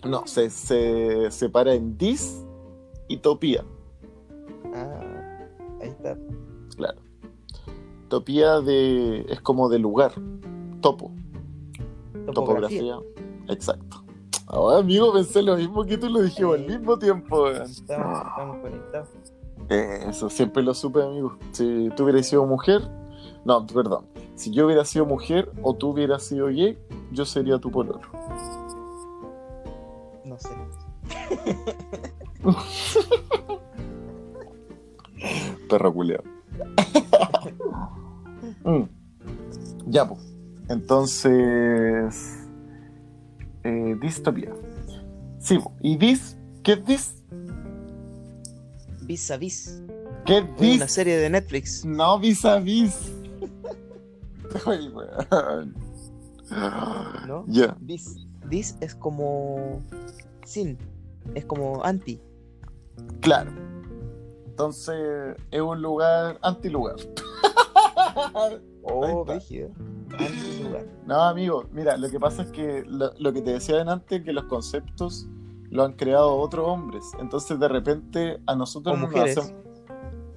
No, 0.05 0.27
se, 0.27 0.51
se 0.51 1.31
separa 1.31 1.75
en 1.75 1.97
dis 1.97 2.45
y 3.09 3.17
topía. 3.19 3.65
Ah, 4.75 5.49
ahí 5.81 5.89
está. 5.89 6.17
Claro. 6.77 7.01
Topía 8.09 8.61
de, 8.61 9.27
es 9.29 9.41
como 9.41 9.69
de 9.69 9.79
lugar. 9.79 10.13
Topo. 10.85 11.11
Topografía. 12.27 12.33
Topografía. 12.35 12.99
Exacto. 13.49 14.05
Ahora, 14.49 14.81
amigo, 14.81 15.15
pensé 15.15 15.41
lo 15.43 15.57
mismo 15.57 15.83
que 15.87 15.97
tú 15.97 16.11
lo 16.11 16.21
dijimos 16.21 16.57
al 16.59 16.67
mismo 16.67 16.99
tiempo. 16.99 17.49
Estamos, 17.49 18.19
estamos 18.29 18.59
conectados. 18.59 19.09
Eh, 19.71 20.05
Eso 20.11 20.29
siempre 20.29 20.63
lo 20.63 20.75
supe, 20.75 21.03
amigo. 21.03 21.39
Si 21.53 21.89
tú 21.97 22.05
hubieras 22.05 22.27
sido 22.27 22.45
mujer, 22.45 22.83
No, 23.47 23.67
perdón. 23.67 24.05
Si 24.35 24.51
yo 24.51 24.67
hubiera 24.67 24.85
sido 24.85 25.07
mujer 25.07 25.51
o 25.63 25.75
tú 25.75 25.89
hubieras 25.89 26.23
sido 26.23 26.49
gay, 26.49 26.79
yo 27.13 27.25
sería 27.25 27.59
tu 27.59 27.71
pololo. 27.71 28.01
No 30.27 30.37
sé. 30.39 30.51
Perro 35.71 35.95
culiao. 35.95 36.23
Mm. 38.65 38.85
Ya, 39.87 40.09
pues. 40.09 40.24
Entonces. 40.69 42.39
Eh, 43.65 43.97
distopía. 44.01 44.53
Sí. 45.39 45.59
¿y 45.81 45.97
dis? 45.97 46.37
¿Qué 46.63 46.73
es 46.73 46.85
dis? 46.85 47.15
Vis 49.03 49.31
a 49.31 49.37
vis. 49.37 49.83
¿Qué 50.25 50.39
es 50.39 50.45
dis? 50.59 50.77
Una 50.77 50.89
serie 50.89 51.17
de 51.17 51.29
Netflix. 51.31 51.85
No 51.85 52.19
vis 52.19 52.45
a 52.45 52.59
vis. 52.59 53.13
Ay, 54.67 54.89
weón. 54.89 55.75
¿No? 57.27 57.45
Ya, 57.49 57.77
Vis. 57.81 58.17
Vis 58.47 58.77
es 58.81 58.95
como. 58.95 59.83
Sin. 60.45 60.79
Es 61.35 61.45
como 61.45 61.83
anti. 61.85 62.21
claro. 63.21 63.51
Entonces, 64.47 65.37
es 65.51 65.61
un 65.61 65.83
lugar 65.83 66.39
antilugar. 66.43 66.97
Oh, 68.87 69.25
está. 69.27 69.41
Lugar. 70.65 70.87
No, 71.07 71.23
amigo, 71.23 71.65
mira, 71.73 71.97
lo 71.97 72.09
que 72.11 72.19
pasa 72.21 72.43
es 72.43 72.51
que 72.51 72.85
lo, 72.87 73.13
lo 73.19 73.33
que 73.33 73.43
te 73.43 73.53
decía 73.53 73.81
antes, 73.83 74.23
que 74.23 74.33
los 74.33 74.45
conceptos 74.45 75.27
lo 75.71 75.85
han 75.85 75.93
creado 75.95 76.37
otros 76.37 76.67
hombres. 76.67 77.05
Entonces, 77.21 77.59
de 77.59 77.69
repente, 77.69 78.41
a 78.47 78.55
nosotros 78.55 78.95
O 78.97 78.99
nos 79.01 79.11
mujeres. 79.11 79.39
hacen- 79.39 79.57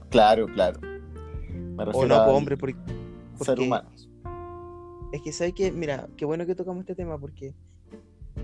Claro, 0.09 0.45
claro. 0.47 0.79
Me 0.81 1.83
O 1.93 2.05
no, 2.05 2.15
a 2.15 2.25
pues, 2.25 2.37
hombre, 2.37 2.57
porque. 2.57 2.79
ser 3.41 3.59
humanos. 3.59 4.09
Es 5.11 5.21
que 5.21 5.31
sabes 5.31 5.53
que, 5.53 5.71
mira, 5.71 6.07
qué 6.17 6.25
bueno 6.25 6.45
que 6.45 6.55
tocamos 6.55 6.81
este 6.81 6.95
tema 6.95 7.17
porque 7.17 7.53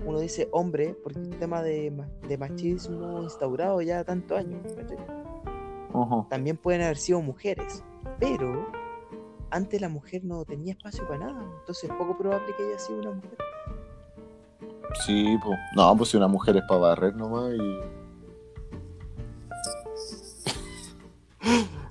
uno 0.06 0.18
dice 0.18 0.48
hombre 0.52 0.96
porque 1.02 1.20
es 1.20 1.26
un 1.28 1.38
tema 1.38 1.62
de, 1.62 1.92
de 2.28 2.38
machismo 2.38 3.22
instaurado 3.22 3.80
ya 3.82 4.02
tantos 4.04 4.38
años. 4.38 4.60
También 6.30 6.56
pueden 6.56 6.82
haber 6.82 6.96
sido 6.96 7.20
mujeres, 7.20 7.84
pero 8.18 8.66
antes 9.54 9.80
la 9.80 9.88
mujer 9.88 10.24
no 10.24 10.44
tenía 10.44 10.72
espacio 10.72 11.06
para 11.06 11.26
nada, 11.26 11.44
entonces 11.60 11.84
es 11.88 11.96
poco 11.96 12.18
probable 12.18 12.52
que 12.56 12.64
haya 12.64 12.76
sido 12.78 12.98
una 12.98 13.12
mujer. 13.12 13.38
Sí, 15.06 15.38
pues. 15.44 15.56
No, 15.76 15.96
pues 15.96 16.10
si 16.10 16.16
una 16.16 16.26
mujer 16.26 16.56
es 16.56 16.64
para 16.68 16.80
barrer 16.80 17.14
nomás 17.14 17.52
y. 17.54 17.80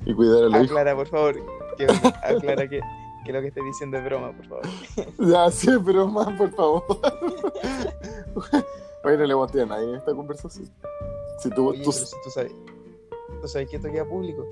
y 0.09 0.13
cuidar 0.13 0.43
a 0.43 0.49
los. 0.49 0.69
Aclara, 0.69 0.93
por 0.95 1.07
favor, 1.07 1.35
que, 1.77 1.85
aclara 1.85 2.67
que, 2.67 2.81
que 3.25 3.33
lo 3.33 3.39
que 3.41 3.47
estoy 3.47 3.63
diciendo 3.63 3.97
es 3.97 4.03
broma, 4.03 4.33
por 4.33 4.45
favor. 4.45 4.63
Ya, 5.19 5.49
sí, 5.49 5.69
pero 5.85 6.05
más, 6.07 6.27
por 6.37 6.51
favor. 6.51 6.83
Oye, 9.05 9.17
no 9.17 9.25
le 9.25 9.33
voy 9.33 9.47
a 9.61 9.65
nadie 9.65 9.89
en 9.89 9.95
esta 9.95 10.13
conversación. 10.13 10.69
Si 11.39 11.49
tú, 11.49 11.69
Oye, 11.69 11.81
tú- 11.83 11.91
pero 11.91 12.05
si 12.05 12.15
tú 12.23 12.29
sabes, 12.29 12.51
tú 13.41 13.47
sabes 13.47 13.69
que 13.69 13.77
esto 13.77 13.89
queda 13.89 14.05
público. 14.05 14.45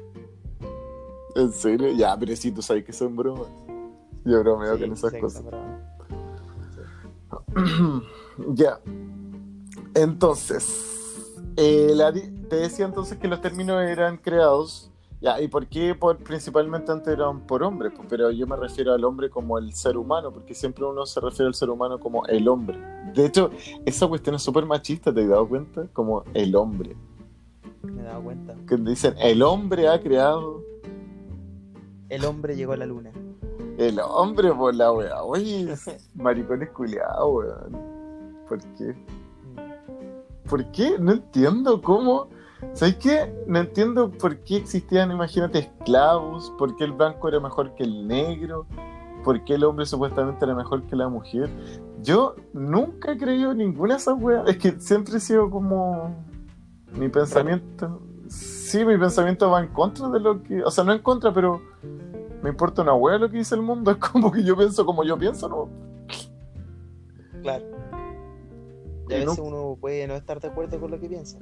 ¿En 1.36 1.52
serio? 1.52 1.92
Ya, 1.94 2.18
pero 2.18 2.36
si 2.36 2.52
tú 2.52 2.62
sabes 2.62 2.84
que 2.84 2.94
son 2.94 3.16
bromas. 3.16 3.48
Yo 4.26 4.40
bromeo 4.42 4.76
Sí, 4.76 4.84
con 4.84 4.94
esas 4.94 5.14
cosas. 5.14 5.44
ya. 8.54 8.80
Entonces, 9.94 11.36
eh, 11.58 11.92
la 11.94 12.14
te 12.14 12.56
decía 12.56 12.86
entonces 12.86 13.18
que 13.18 13.28
los 13.28 13.42
términos 13.42 13.82
eran 13.82 14.18
creados. 14.18 14.90
Ya, 15.22 15.40
¿y 15.40 15.48
por 15.48 15.68
qué? 15.68 15.94
Por, 15.94 16.18
principalmente 16.18 16.92
antes 16.92 17.14
eran 17.14 17.42
por 17.46 17.62
hombres, 17.62 17.94
pues, 17.96 18.08
pero 18.10 18.32
yo 18.32 18.48
me 18.48 18.56
refiero 18.56 18.92
al 18.92 19.04
hombre 19.04 19.30
como 19.30 19.60
el 19.60 19.72
ser 19.74 19.96
humano, 19.96 20.32
porque 20.32 20.56
siempre 20.56 20.84
uno 20.84 21.06
se 21.06 21.20
refiere 21.20 21.46
al 21.48 21.54
ser 21.54 21.70
humano 21.70 22.00
como 22.00 22.26
el 22.26 22.48
hombre. 22.48 22.80
De 23.14 23.28
hecho, 23.28 23.52
esa 23.86 24.08
cuestión 24.08 24.36
es 24.36 24.42
súper 24.42 24.66
machista, 24.66 25.14
¿te 25.14 25.22
has 25.22 25.30
dado 25.30 25.48
cuenta? 25.48 25.88
Como 25.94 26.24
el 26.34 26.56
hombre. 26.56 26.96
Me 27.84 28.02
he 28.02 28.06
dado 28.06 28.24
cuenta. 28.24 28.56
Que 28.68 28.78
dicen, 28.78 29.14
el 29.20 29.44
hombre 29.44 29.88
ha 29.88 30.02
creado. 30.02 30.64
El 32.12 32.26
hombre 32.26 32.58
llegó 32.58 32.74
a 32.74 32.78
la 32.78 32.86
luna. 32.86 33.10
El 33.78 33.98
hombre 34.02 34.54
por 34.54 34.76
la 34.76 34.92
wea. 34.92 35.24
Oye, 35.24 35.74
maricones 36.14 36.70
culiados, 36.72 37.26
weón. 37.26 37.78
¿Por 38.50 38.60
qué? 38.60 38.94
¿Por 40.50 40.72
qué? 40.74 41.00
No 41.00 41.14
entiendo 41.14 41.82
cómo. 41.82 42.28
¿Sabes 42.74 42.98
qué? 42.98 43.34
No 43.48 43.60
entiendo 43.60 44.12
por 44.12 44.38
qué 44.40 44.58
existían, 44.58 45.10
imagínate, 45.14 45.60
esclavos, 45.60 46.52
por 46.60 46.76
qué 46.76 46.84
el 46.84 46.92
blanco 46.92 47.30
era 47.30 47.40
mejor 47.40 47.76
que 47.76 47.84
el 47.84 48.06
negro, 48.06 48.68
por 49.24 49.46
qué 49.46 49.54
el 49.54 49.64
hombre 49.64 49.86
supuestamente 49.86 50.44
era 50.44 50.54
mejor 50.54 50.84
que 50.88 50.98
la 50.98 51.08
mujer. 51.08 51.50
Yo 52.02 52.36
nunca 52.52 53.14
he 53.14 53.18
creído 53.18 53.54
ninguna 53.54 53.94
de 53.94 54.02
esas 54.02 54.22
weas. 54.22 54.50
Es 54.50 54.58
que 54.58 54.78
siempre 54.82 55.16
he 55.16 55.20
sido 55.22 55.50
como. 55.50 56.14
Mi 56.92 57.08
pensamiento. 57.08 58.02
Sí, 58.72 58.86
mi 58.86 58.98
pensamiento 58.98 59.50
va 59.52 59.60
en 59.62 59.68
contra 59.74 60.08
de 60.10 60.20
lo 60.22 60.42
que. 60.44 60.64
O 60.64 60.72
sea, 60.72 60.84
no 60.86 60.94
en 60.94 61.00
contra, 61.02 61.34
pero. 61.34 61.62
Me 62.42 62.50
importa 62.50 62.82
una 62.82 62.94
wea 62.96 63.18
lo 63.18 63.30
que 63.30 63.38
dice 63.38 63.54
el 63.56 63.62
mundo. 63.62 63.92
Es 63.92 63.98
como 63.98 64.32
que 64.32 64.44
yo 64.44 64.56
pienso 64.56 64.86
como 64.86 65.04
yo 65.04 65.18
pienso, 65.18 65.50
¿no? 65.50 65.70
Claro. 67.42 67.66
Y 69.10 69.14
a 69.14 69.18
Y 69.22 69.26
no- 69.26 69.32
veces 69.32 69.40
uno 69.46 69.78
puede 69.80 70.08
no 70.08 70.16
estar 70.16 70.40
de 70.40 70.48
acuerdo 70.48 70.80
con 70.80 70.90
lo 70.92 71.00
que 71.00 71.10
piensa. 71.10 71.38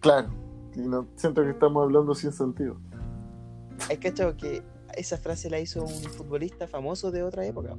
Claro. 0.00 0.28
Y 0.74 0.80
no, 0.80 1.06
siento 1.14 1.42
que 1.44 1.50
estamos 1.50 1.84
hablando 1.84 2.14
sin 2.16 2.32
sentido. 2.32 2.76
Hay 3.88 3.96
cachado 3.98 4.36
que 4.36 4.62
esa 4.96 5.16
frase 5.18 5.48
la 5.50 5.60
hizo 5.60 5.82
un 5.84 5.88
futbolista 5.88 6.66
famoso 6.66 7.10
de 7.12 7.22
otra 7.22 7.46
época. 7.46 7.74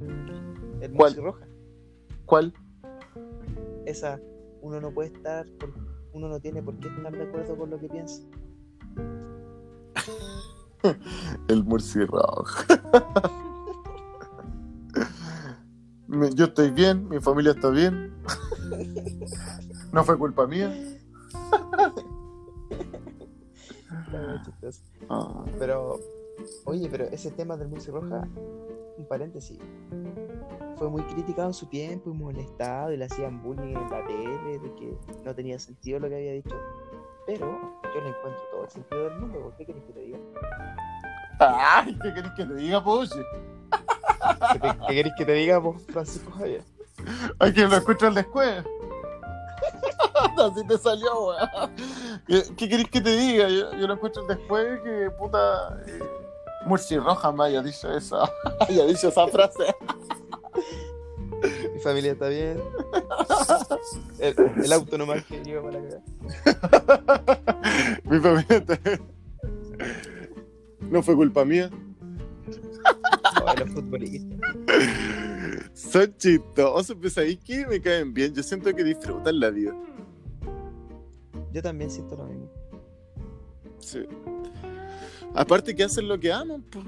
El 0.80 0.92
¿Cuál? 0.92 1.14
Roja. 1.16 1.46
¿Cuál? 2.24 2.54
Esa, 3.84 4.18
uno 4.62 4.80
no 4.80 4.90
puede 4.92 5.10
estar, 5.10 5.46
por- 5.60 5.74
uno 6.16 6.28
no 6.28 6.40
tiene 6.40 6.62
por 6.62 6.78
qué 6.78 6.88
estar 6.88 7.12
de 7.12 7.22
acuerdo 7.22 7.56
con 7.56 7.68
lo 7.70 7.78
que 7.78 7.88
piensa. 7.88 8.22
El 11.48 11.62
murciélago. 11.64 12.44
Yo 16.34 16.44
estoy 16.46 16.70
bien, 16.70 17.08
mi 17.08 17.20
familia 17.20 17.50
está 17.52 17.68
bien. 17.68 18.14
No 19.92 20.04
fue 20.04 20.16
culpa 20.18 20.46
mía. 20.46 20.72
Ah, 25.08 25.44
Pero, 25.58 25.98
oye, 26.64 26.88
pero 26.90 27.04
ese 27.04 27.30
tema 27.30 27.56
del 27.56 27.68
Murci 27.68 27.90
Roja, 27.90 28.26
un 28.98 29.06
paréntesis, 29.08 29.58
fue 30.78 30.88
muy 30.90 31.02
criticado 31.02 31.48
en 31.48 31.54
su 31.54 31.66
tiempo 31.66 32.10
y 32.10 32.14
molestado 32.14 32.92
y 32.92 32.96
le 32.96 33.06
hacían 33.06 33.42
bullying 33.42 33.76
en 33.76 33.90
la 33.90 34.04
tele 34.06 34.58
de 34.58 34.74
que 34.74 34.96
no 35.24 35.34
tenía 35.34 35.58
sentido 35.58 35.98
lo 36.00 36.08
que 36.08 36.16
había 36.16 36.32
dicho. 36.32 36.54
Pero 37.26 37.46
yo 37.82 38.00
le 38.02 38.08
encuentro 38.08 38.40
todo 38.52 38.64
el 38.64 38.70
sentido 38.70 39.04
del 39.04 39.18
mundo, 39.18 39.40
¿por 39.40 39.56
qué 39.56 39.66
querés 39.66 39.82
que 39.84 39.92
te 39.92 40.00
diga? 40.00 40.18
Ay, 41.38 41.98
¿qué 42.02 42.14
querés 42.14 42.32
que 42.32 42.44
te 42.44 42.54
diga, 42.54 42.82
Poche? 42.84 43.22
¿Qué, 44.52 44.58
te- 44.58 44.78
qué 44.86 44.94
querés 44.94 45.12
que 45.18 45.24
te 45.24 45.32
diga, 45.32 45.58
vos, 45.58 45.82
Francisco 45.92 46.30
Javier? 46.32 46.62
Hay 47.38 47.52
que 47.52 47.66
lo 47.66 47.76
escucho 47.76 48.10
después. 48.10 48.64
Así 50.38 50.66
te 50.66 50.78
salió, 50.78 51.26
weón. 51.28 51.74
¿Qué, 52.26 52.42
qué 52.56 52.68
querés 52.68 52.88
que 52.90 53.00
te 53.00 53.10
diga? 53.16 53.48
Yo, 53.48 53.72
yo 53.72 53.86
lo 53.86 53.94
escucho 53.94 54.22
después 54.24 54.80
que 54.82 55.10
puta. 55.18 55.78
Eh, 55.86 55.98
Murci 56.64 56.98
Roja 56.98 57.30
me 57.32 57.44
haya 57.44 57.62
dicho 57.62 57.90
esa. 57.92 58.18
haya 58.68 58.84
dicho 58.86 59.08
esa 59.08 59.26
frase. 59.28 59.74
Mi 61.86 61.92
familia 61.92 62.12
está 62.12 62.28
bien. 62.28 62.58
El, 64.18 64.34
el 64.64 64.72
auto 64.72 64.98
nomás 64.98 65.24
que 65.24 65.42
iba 65.46 65.62
para 65.62 65.78
cagada. 65.80 66.02
Mi 68.04 68.18
familia 68.20 68.56
está- 68.56 68.78
No 70.80 71.02
fue 71.02 71.14
culpa 71.14 71.44
mía. 71.44 71.70
Oh, 73.44 73.54
los 73.58 73.70
futbolistas. 73.70 74.38
Son 75.74 76.16
chistosos, 76.16 76.96
pues 77.00 77.16
ahí 77.18 77.36
que 77.36 77.66
me 77.66 77.80
caen 77.80 78.12
bien. 78.14 78.34
Yo 78.34 78.42
siento 78.42 78.74
que 78.74 78.82
disfrutan 78.84 79.38
la 79.38 79.50
vida. 79.50 79.74
Yo 81.52 81.62
también 81.62 81.90
siento 81.90 82.16
lo 82.16 82.24
mismo. 82.24 82.50
Sí. 83.78 84.00
Aparte 85.34 85.74
que 85.74 85.84
hacen 85.84 86.08
lo 86.08 86.18
que 86.18 86.32
aman, 86.32 86.62
po. 86.62 86.80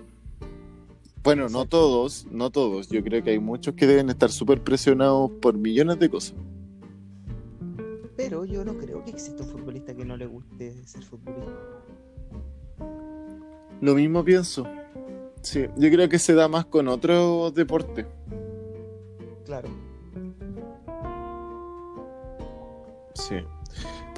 Bueno, 1.23 1.49
no 1.49 1.67
todos, 1.67 2.27
no 2.31 2.51
todos. 2.51 2.89
Yo 2.89 3.03
creo 3.03 3.23
que 3.23 3.31
hay 3.31 3.39
muchos 3.39 3.75
que 3.75 3.87
deben 3.87 4.09
estar 4.09 4.31
súper 4.31 4.63
presionados 4.63 5.31
por 5.41 5.55
millones 5.55 5.99
de 5.99 6.09
cosas. 6.09 6.37
Pero 8.17 8.45
yo 8.45 8.65
no 8.65 8.77
creo 8.77 9.05
que 9.05 9.11
exista 9.11 9.43
un 9.43 9.51
futbolista 9.51 9.95
que 9.95 10.05
no 10.05 10.17
le 10.17 10.27
guste 10.27 10.87
ser 10.87 11.03
futbolista. 11.05 11.53
Lo 13.81 13.95
mismo 13.95 14.25
pienso. 14.25 14.67
Sí, 15.43 15.67
yo 15.77 15.91
creo 15.91 16.09
que 16.09 16.19
se 16.19 16.35
da 16.35 16.49
más 16.49 16.67
con 16.67 16.89
otros 16.89 17.55
deportes. 17.55 18.07
Claro. 19.45 19.69
Sí. 23.15 23.37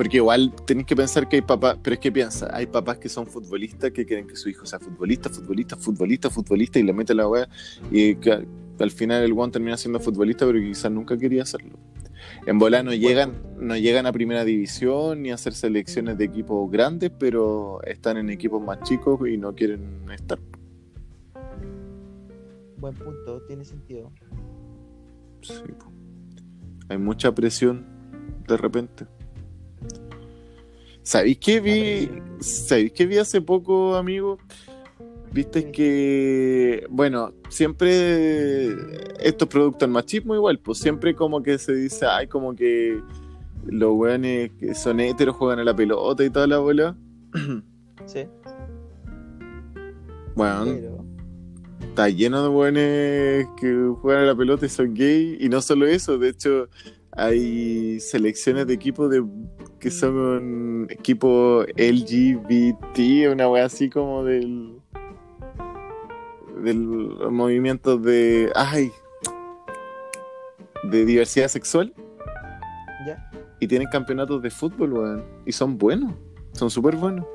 Porque 0.00 0.16
igual 0.16 0.50
tenéis 0.66 0.86
que 0.86 0.96
pensar 0.96 1.28
que 1.28 1.36
hay 1.36 1.42
papás, 1.42 1.76
pero 1.82 1.92
es 1.92 2.00
que 2.00 2.10
piensa, 2.10 2.48
hay 2.56 2.64
papás 2.64 2.96
que 2.96 3.10
son 3.10 3.26
futbolistas 3.26 3.90
que 3.90 4.06
quieren 4.06 4.26
que 4.26 4.34
su 4.34 4.48
hijo 4.48 4.64
sea 4.64 4.78
futbolista, 4.78 5.28
futbolista, 5.28 5.76
futbolista, 5.76 6.30
futbolista 6.30 6.78
y 6.78 6.84
le 6.84 6.94
mete 6.94 7.12
la 7.12 7.28
weá 7.28 7.46
y 7.90 8.14
que 8.14 8.46
al 8.78 8.90
final 8.90 9.22
el 9.22 9.32
one 9.32 9.52
termina 9.52 9.76
siendo 9.76 10.00
futbolista, 10.00 10.46
pero 10.46 10.58
quizás 10.58 10.90
nunca 10.90 11.18
quería 11.18 11.42
hacerlo. 11.42 11.78
En 12.46 12.58
bola 12.58 12.82
no 12.82 12.94
llegan, 12.94 13.42
no 13.58 13.76
llegan 13.76 14.06
a 14.06 14.12
primera 14.12 14.42
división 14.42 15.20
ni 15.20 15.32
a 15.32 15.34
hacer 15.34 15.52
selecciones 15.52 16.16
de 16.16 16.24
equipos 16.24 16.70
grandes, 16.70 17.10
pero 17.18 17.82
están 17.82 18.16
en 18.16 18.30
equipos 18.30 18.62
más 18.62 18.80
chicos 18.84 19.20
y 19.28 19.36
no 19.36 19.54
quieren 19.54 20.10
estar. 20.10 20.38
Buen 22.78 22.94
punto, 22.94 23.42
tiene 23.42 23.66
sentido. 23.66 24.10
Sí, 25.42 25.60
hay 26.88 26.96
mucha 26.96 27.34
presión 27.34 27.84
de 28.48 28.56
repente. 28.56 29.04
¿Sabéis 31.10 31.38
qué 31.38 31.58
vi? 31.58 32.08
¿Sabéis 32.38 32.92
qué 32.92 33.04
vi 33.04 33.18
hace 33.18 33.40
poco, 33.40 33.96
amigo? 33.96 34.38
Viste 35.32 35.72
que, 35.72 36.86
bueno, 36.88 37.32
siempre 37.48 38.68
estos 39.18 39.48
productos 39.48 39.80
del 39.80 39.90
machismo 39.90 40.36
igual, 40.36 40.60
pues 40.60 40.78
siempre 40.78 41.16
como 41.16 41.42
que 41.42 41.58
se 41.58 41.74
dice, 41.74 42.06
ay, 42.06 42.28
como 42.28 42.54
que 42.54 43.02
los 43.66 43.92
weones 43.92 44.52
que 44.52 44.72
son 44.76 45.00
héteros 45.00 45.34
juegan 45.34 45.58
a 45.58 45.64
la 45.64 45.74
pelota 45.74 46.22
y 46.22 46.30
toda 46.30 46.46
la 46.46 46.58
bola. 46.58 46.96
Sí, 48.06 48.28
Bueno, 50.36 50.64
pero 50.64 51.04
está 51.88 52.08
lleno 52.08 52.40
de 52.40 52.48
weones 52.50 53.48
que 53.60 53.94
juegan 54.00 54.22
a 54.22 54.26
la 54.26 54.36
pelota 54.36 54.64
y 54.64 54.68
son 54.68 54.94
gay. 54.94 55.38
Y 55.40 55.48
no 55.48 55.60
solo 55.60 55.88
eso, 55.88 56.18
de 56.18 56.28
hecho, 56.28 56.68
hay 57.12 57.98
selecciones 58.00 58.66
de 58.66 58.74
equipos 58.74 59.10
de 59.10 59.24
que 59.78 59.90
son 59.90 60.86
equipos 60.90 61.66
LGBT, 61.76 63.32
una 63.32 63.48
wea 63.48 63.64
así 63.64 63.90
como 63.90 64.24
del 64.24 64.80
del 66.62 66.78
movimiento 67.30 67.96
de 67.96 68.52
ay 68.54 68.92
de 70.84 71.04
diversidad 71.04 71.48
sexual 71.48 71.94
ya. 73.06 73.30
y 73.58 73.66
tienen 73.66 73.88
campeonatos 73.88 74.42
de 74.42 74.50
fútbol, 74.50 74.92
weón. 74.92 75.24
Y 75.46 75.52
son 75.52 75.78
buenos, 75.78 76.12
son 76.52 76.70
súper 76.70 76.96
buenos. 76.96 77.26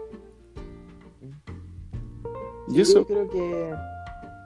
Y 2.68 2.76
Sí, 2.76 2.82
eso 2.82 3.00
Yo 3.00 3.08
creo 3.08 3.30
que 3.30 3.76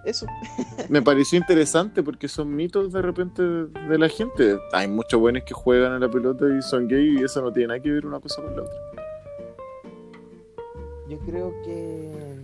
eso. 0.06 0.26
me 0.90 1.02
pareció 1.02 1.38
interesante 1.38 2.04
porque 2.04 2.28
son 2.28 2.56
mitos 2.56 2.92
de 2.92 3.02
repente 3.02 3.44
de 3.44 3.98
la 3.98 4.10
gente. 4.10 4.58
Hay 4.74 4.88
muchos 4.88 5.20
buenos 5.20 5.44
que 5.44 5.54
juegan 5.54 5.94
a 5.94 6.00
la 6.00 6.10
pelota 6.10 6.46
y 6.58 6.62
son 6.62 6.88
gay 6.88 7.18
y 7.20 7.24
eso 7.24 7.42
no 7.42 7.52
tiene 7.52 7.68
nada 7.68 7.80
que 7.80 7.92
ver 7.92 8.06
una 8.06 8.20
cosa 8.20 8.42
con 8.42 8.56
la 8.56 8.64
otra. 8.64 8.76
Yo 11.10 11.18
creo 11.20 11.54
que 11.64 12.40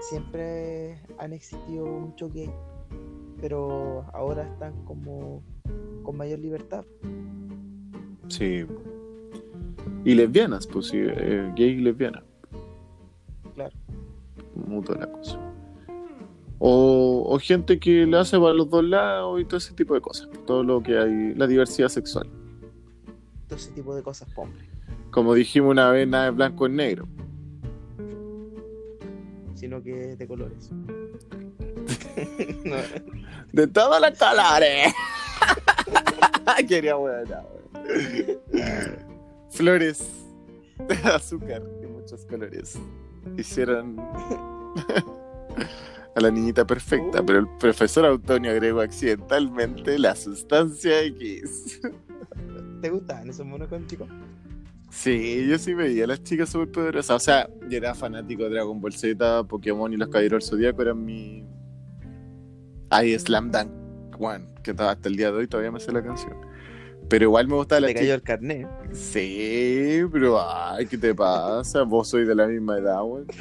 siempre 0.00 1.00
han 1.18 1.32
existido 1.32 1.86
muchos 1.86 2.32
gays, 2.32 2.50
pero 3.40 4.06
ahora 4.12 4.44
están 4.44 4.72
como 4.84 5.42
con 6.02 6.16
mayor 6.16 6.38
libertad. 6.38 6.84
Sí. 8.28 8.66
Y 10.04 10.14
lesbianas, 10.14 10.66
pues 10.66 10.86
sí, 10.86 10.98
eh, 10.98 11.52
gay 11.54 11.70
y 11.70 11.80
lesbiana. 11.80 12.22
Claro. 13.54 13.76
Mutua 14.54 14.96
la 14.96 15.06
cosa. 15.06 15.47
O, 16.58 17.24
o 17.28 17.38
gente 17.38 17.78
que 17.78 18.06
le 18.06 18.18
hace 18.18 18.38
para 18.38 18.52
los 18.52 18.68
dos 18.68 18.84
lados 18.84 19.40
y 19.40 19.44
todo 19.44 19.58
ese 19.58 19.74
tipo 19.74 19.94
de 19.94 20.00
cosas. 20.00 20.28
Todo 20.46 20.64
lo 20.64 20.82
que 20.82 20.98
hay, 20.98 21.34
la 21.34 21.46
diversidad 21.46 21.88
sexual. 21.88 22.28
Todo 23.46 23.58
ese 23.58 23.70
tipo 23.72 23.94
de 23.94 24.02
cosas, 24.02 24.28
hombre. 24.36 24.66
Como 25.10 25.34
dijimos 25.34 25.70
una 25.70 25.90
vez, 25.90 26.06
nada 26.06 26.24
de 26.24 26.30
blanco 26.32 26.66
en 26.66 26.76
negro. 26.76 27.08
Sino 29.54 29.82
que 29.82 30.16
de 30.16 30.26
colores. 30.26 30.70
No, 32.64 32.76
De 33.52 33.66
todos 33.66 34.00
los 34.00 34.18
colores. 34.18 34.92
Quería 36.68 36.94
buena. 36.94 37.42
Flores 39.50 40.06
de 40.86 40.94
azúcar 41.10 41.62
de 41.62 41.88
muchos 41.88 42.24
colores. 42.26 42.78
Hicieron 43.36 43.96
a 46.18 46.20
la 46.22 46.30
niñita 46.30 46.66
perfecta, 46.66 47.22
pero 47.24 47.38
el 47.40 47.48
profesor 47.58 48.04
Antonio 48.06 48.50
agregó 48.50 48.80
accidentalmente 48.80 49.98
la 49.98 50.14
sustancia 50.14 51.02
X. 51.02 51.80
¿Te 52.82 52.90
gustan 52.90 53.28
esos 53.30 53.44
monos 53.46 53.68
cuánticos? 53.68 54.08
Sí, 54.90 55.46
yo 55.48 55.58
sí 55.58 55.74
veía 55.74 56.04
a 56.04 56.06
las 56.06 56.22
chicas 56.22 56.48
superpoderosas. 56.48 57.16
O 57.16 57.20
sea, 57.20 57.48
yo 57.68 57.76
era 57.76 57.94
fanático 57.94 58.44
de 58.44 58.50
Dragon 58.50 58.80
Ball 58.80 58.92
Z, 58.94 59.44
Pokémon 59.44 59.92
y 59.92 59.96
los 59.96 60.08
Caballeros 60.08 60.44
del 60.44 60.50
Zodíaco 60.50 60.82
eran 60.82 61.04
mi. 61.04 61.44
Ay, 62.90 63.18
Slam 63.18 63.50
Dunk. 63.50 63.70
Bueno, 64.18 64.46
que 64.62 64.72
ta- 64.74 64.90
hasta 64.92 65.08
el 65.08 65.16
día 65.16 65.30
de 65.30 65.38
hoy 65.38 65.46
todavía 65.46 65.70
me 65.70 65.78
sé 65.80 65.92
la 65.92 66.02
canción. 66.02 66.34
Pero 67.08 67.24
igual 67.24 67.48
me 67.48 67.54
gustaba 67.54 67.80
la 67.82 67.86
Te 67.88 67.94
cayó 67.94 68.14
el 68.14 68.22
carnet. 68.22 68.66
Sí, 68.92 70.00
pero 70.12 70.38
ay, 70.40 70.86
¿qué 70.86 70.96
te 70.98 71.14
pasa? 71.14 71.82
Vos 71.82 72.08
sois 72.08 72.26
de 72.26 72.34
la 72.34 72.46
misma 72.46 72.78
edad, 72.78 73.02
weón. 73.04 73.26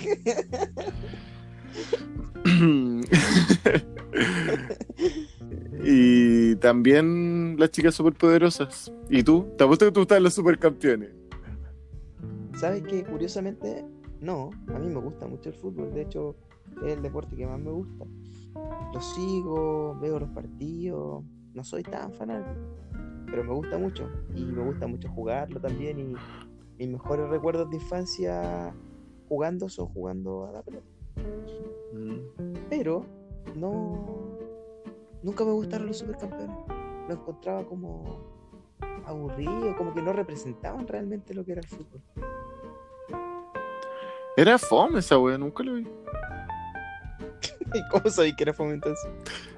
y 5.84 6.56
también 6.58 7.56
las 7.60 7.72
chicas 7.72 7.96
superpoderosas. 7.96 8.92
¿Y 9.10 9.24
tú? 9.24 9.48
¿Te 9.58 9.64
apuesto 9.64 9.86
que 9.86 9.92
tú 9.92 10.08
en 10.14 10.24
los 10.24 10.34
supercampeones? 10.34 11.12
¿Sabes 12.56 12.84
qué? 12.84 13.04
Curiosamente, 13.04 13.86
no. 14.20 14.50
A 14.74 14.80
mí 14.80 14.88
me 14.88 15.00
gusta 15.00 15.28
mucho 15.28 15.50
el 15.50 15.56
fútbol. 15.56 15.94
De 15.94 16.02
hecho, 16.02 16.36
es 16.84 16.94
el 16.94 17.02
deporte 17.02 17.36
que 17.36 17.46
más 17.46 17.60
me 17.60 17.72
gusta. 17.72 18.06
Lo 18.94 19.02
sigo, 19.02 19.98
veo 20.02 20.20
los 20.20 20.30
partidos. 20.30 21.24
No 21.54 21.64
soy 21.64 21.84
tan 21.84 22.14
fanático, 22.14 22.60
pero 23.26 23.44
me 23.44 23.54
gusta 23.54 23.78
mucho. 23.78 24.10
Y 24.36 24.44
me 24.44 24.64
gusta 24.64 24.88
mucho 24.88 25.10
jugarlo 25.10 25.60
también. 25.60 26.00
Y 26.00 26.16
mis 26.78 26.90
mejores 26.90 27.30
recuerdos 27.30 27.70
de 27.70 27.78
infancia 27.78 28.74
jugando 29.28 29.70
son 29.70 29.88
jugando 29.88 30.48
a 30.48 30.52
la 30.52 30.62
pelota. 30.64 30.97
Pero 32.70 33.06
no. 33.56 34.38
Nunca 35.24 35.44
me 35.44 35.52
gustaron 35.52 35.88
los 35.88 35.98
supercampeones. 35.98 36.56
Lo 37.08 37.14
encontraba 37.14 37.66
como 37.66 38.38
aburrido, 39.06 39.76
como 39.78 39.94
que 39.94 40.02
no 40.02 40.14
representaban 40.14 40.88
realmente 40.88 41.34
lo 41.34 41.44
que 41.46 41.54
era 41.54 41.62
el 41.62 41.68
fútbol. 41.68 42.02
Era 44.36 44.58
fome 44.60 45.00
esa 45.00 45.18
wea, 45.18 45.38
nunca 45.38 45.64
lo 45.64 45.76
vi. 45.76 45.84
¿Y 47.74 47.90
cómo 47.90 48.10
sabéis 48.10 48.36
que 48.36 48.44
era 48.44 48.54
fome 48.54 48.74
entonces? 48.74 49.10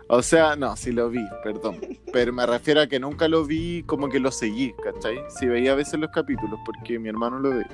O 0.07 0.23
sea, 0.23 0.55
no, 0.55 0.75
sí 0.75 0.91
lo 0.91 1.09
vi, 1.09 1.23
perdón. 1.43 1.79
Pero 2.11 2.33
me 2.33 2.45
refiero 2.45 2.81
a 2.81 2.87
que 2.87 2.99
nunca 2.99 3.27
lo 3.27 3.45
vi 3.45 3.83
como 3.83 4.09
que 4.09 4.19
lo 4.19 4.31
seguí, 4.31 4.73
¿cachai? 4.83 5.19
Sí 5.29 5.47
veía 5.47 5.73
a 5.73 5.75
veces 5.75 5.99
los 5.99 6.09
capítulos 6.09 6.59
porque 6.65 6.97
mi 6.97 7.09
hermano 7.09 7.39
lo 7.39 7.49
ve. 7.49 7.65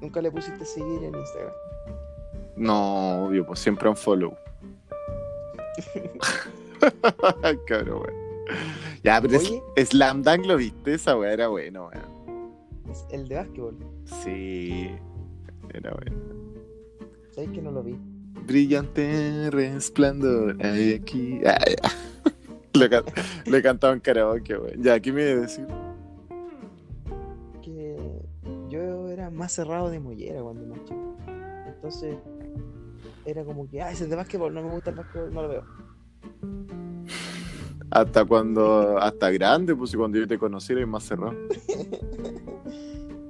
Nunca 0.00 0.20
le 0.22 0.30
pusiste 0.30 0.62
a 0.62 0.66
seguir 0.66 1.04
en 1.04 1.14
Instagram. 1.14 1.52
No, 2.56 3.26
obvio, 3.26 3.46
pues 3.46 3.60
siempre 3.60 3.88
un 3.88 3.96
follow. 3.96 4.34
Cabrón, 7.66 8.02
weón. 8.02 8.14
Ya, 9.04 9.20
pero 9.20 9.34
es- 9.36 9.50
Oye. 9.50 9.62
Slam 9.86 10.22
Dunk 10.22 10.46
lo 10.46 10.56
viste, 10.56 10.94
esa 10.94 11.16
weá 11.16 11.32
era 11.32 11.48
bueno, 11.48 11.88
weón. 11.88 12.50
Es 12.90 13.06
el 13.10 13.28
de 13.28 13.36
básquetbol. 13.36 13.76
Sí, 14.24 14.90
era 15.72 15.92
bueno. 15.92 16.16
¿Sabéis 17.30 17.50
que 17.52 17.62
no 17.62 17.70
lo 17.70 17.82
vi? 17.82 17.96
Brillante 18.46 19.50
resplandor 19.50 20.56
hay 20.64 20.94
aquí. 20.94 21.40
Ah, 21.46 21.58
ya. 21.66 21.90
Lo, 22.72 22.88
can- 22.88 23.04
lo 23.46 23.56
he 23.56 23.62
cantado 23.62 23.92
en 23.92 24.00
karaoke, 24.00 24.56
weón. 24.56 24.82
Ya, 24.82 24.98
¿qué 25.00 25.12
me 25.12 25.22
iba 25.22 25.38
a 25.40 25.42
decir? 25.42 25.66
Más 29.50 29.52
cerrado 29.52 29.90
de 29.90 29.98
mollera 29.98 30.40
cuando 30.42 30.64
más 30.66 30.84
chico. 30.84 31.16
Entonces, 31.66 32.16
era 33.24 33.44
como 33.44 33.68
que, 33.68 33.82
ah, 33.82 33.90
ese 33.90 34.04
es 34.04 34.10
de 34.10 34.14
básquetbol, 34.16 34.54
no 34.54 34.62
me 34.62 34.70
gusta 34.70 34.90
el 34.90 34.96
básquetbol, 34.96 35.34
no 35.34 35.42
lo 35.42 35.48
veo. 35.48 35.64
Hasta 37.90 38.24
cuando, 38.24 38.96
hasta 38.98 39.30
grande, 39.30 39.74
pues 39.74 39.92
y 39.92 39.96
cuando 39.96 40.18
yo 40.18 40.28
te 40.28 40.38
conocí 40.38 40.72
eres 40.72 40.86
más 40.86 41.04
cerrado. 41.04 41.34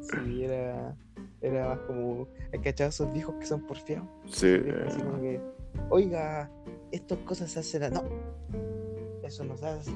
Sí, 0.03 0.43
era, 0.43 0.97
era 1.41 1.69
más 1.69 1.79
como, 1.87 2.27
¿hay 2.53 2.59
cachado 2.59 2.91
esos 2.91 3.13
viejos 3.13 3.37
que 3.37 3.47
son 3.47 3.65
porfiados? 3.65 4.09
Sí. 4.27 4.57
Así 4.85 5.01
como 5.01 5.21
que, 5.21 5.41
oiga, 5.89 6.51
estas 6.91 7.19
cosas 7.19 7.49
se 7.49 7.61
hacen, 7.61 7.85
a-". 7.85 7.91
no, 7.91 8.03
eso 9.23 9.45
no 9.45 9.57
se 9.57 9.67
hace 9.67 9.93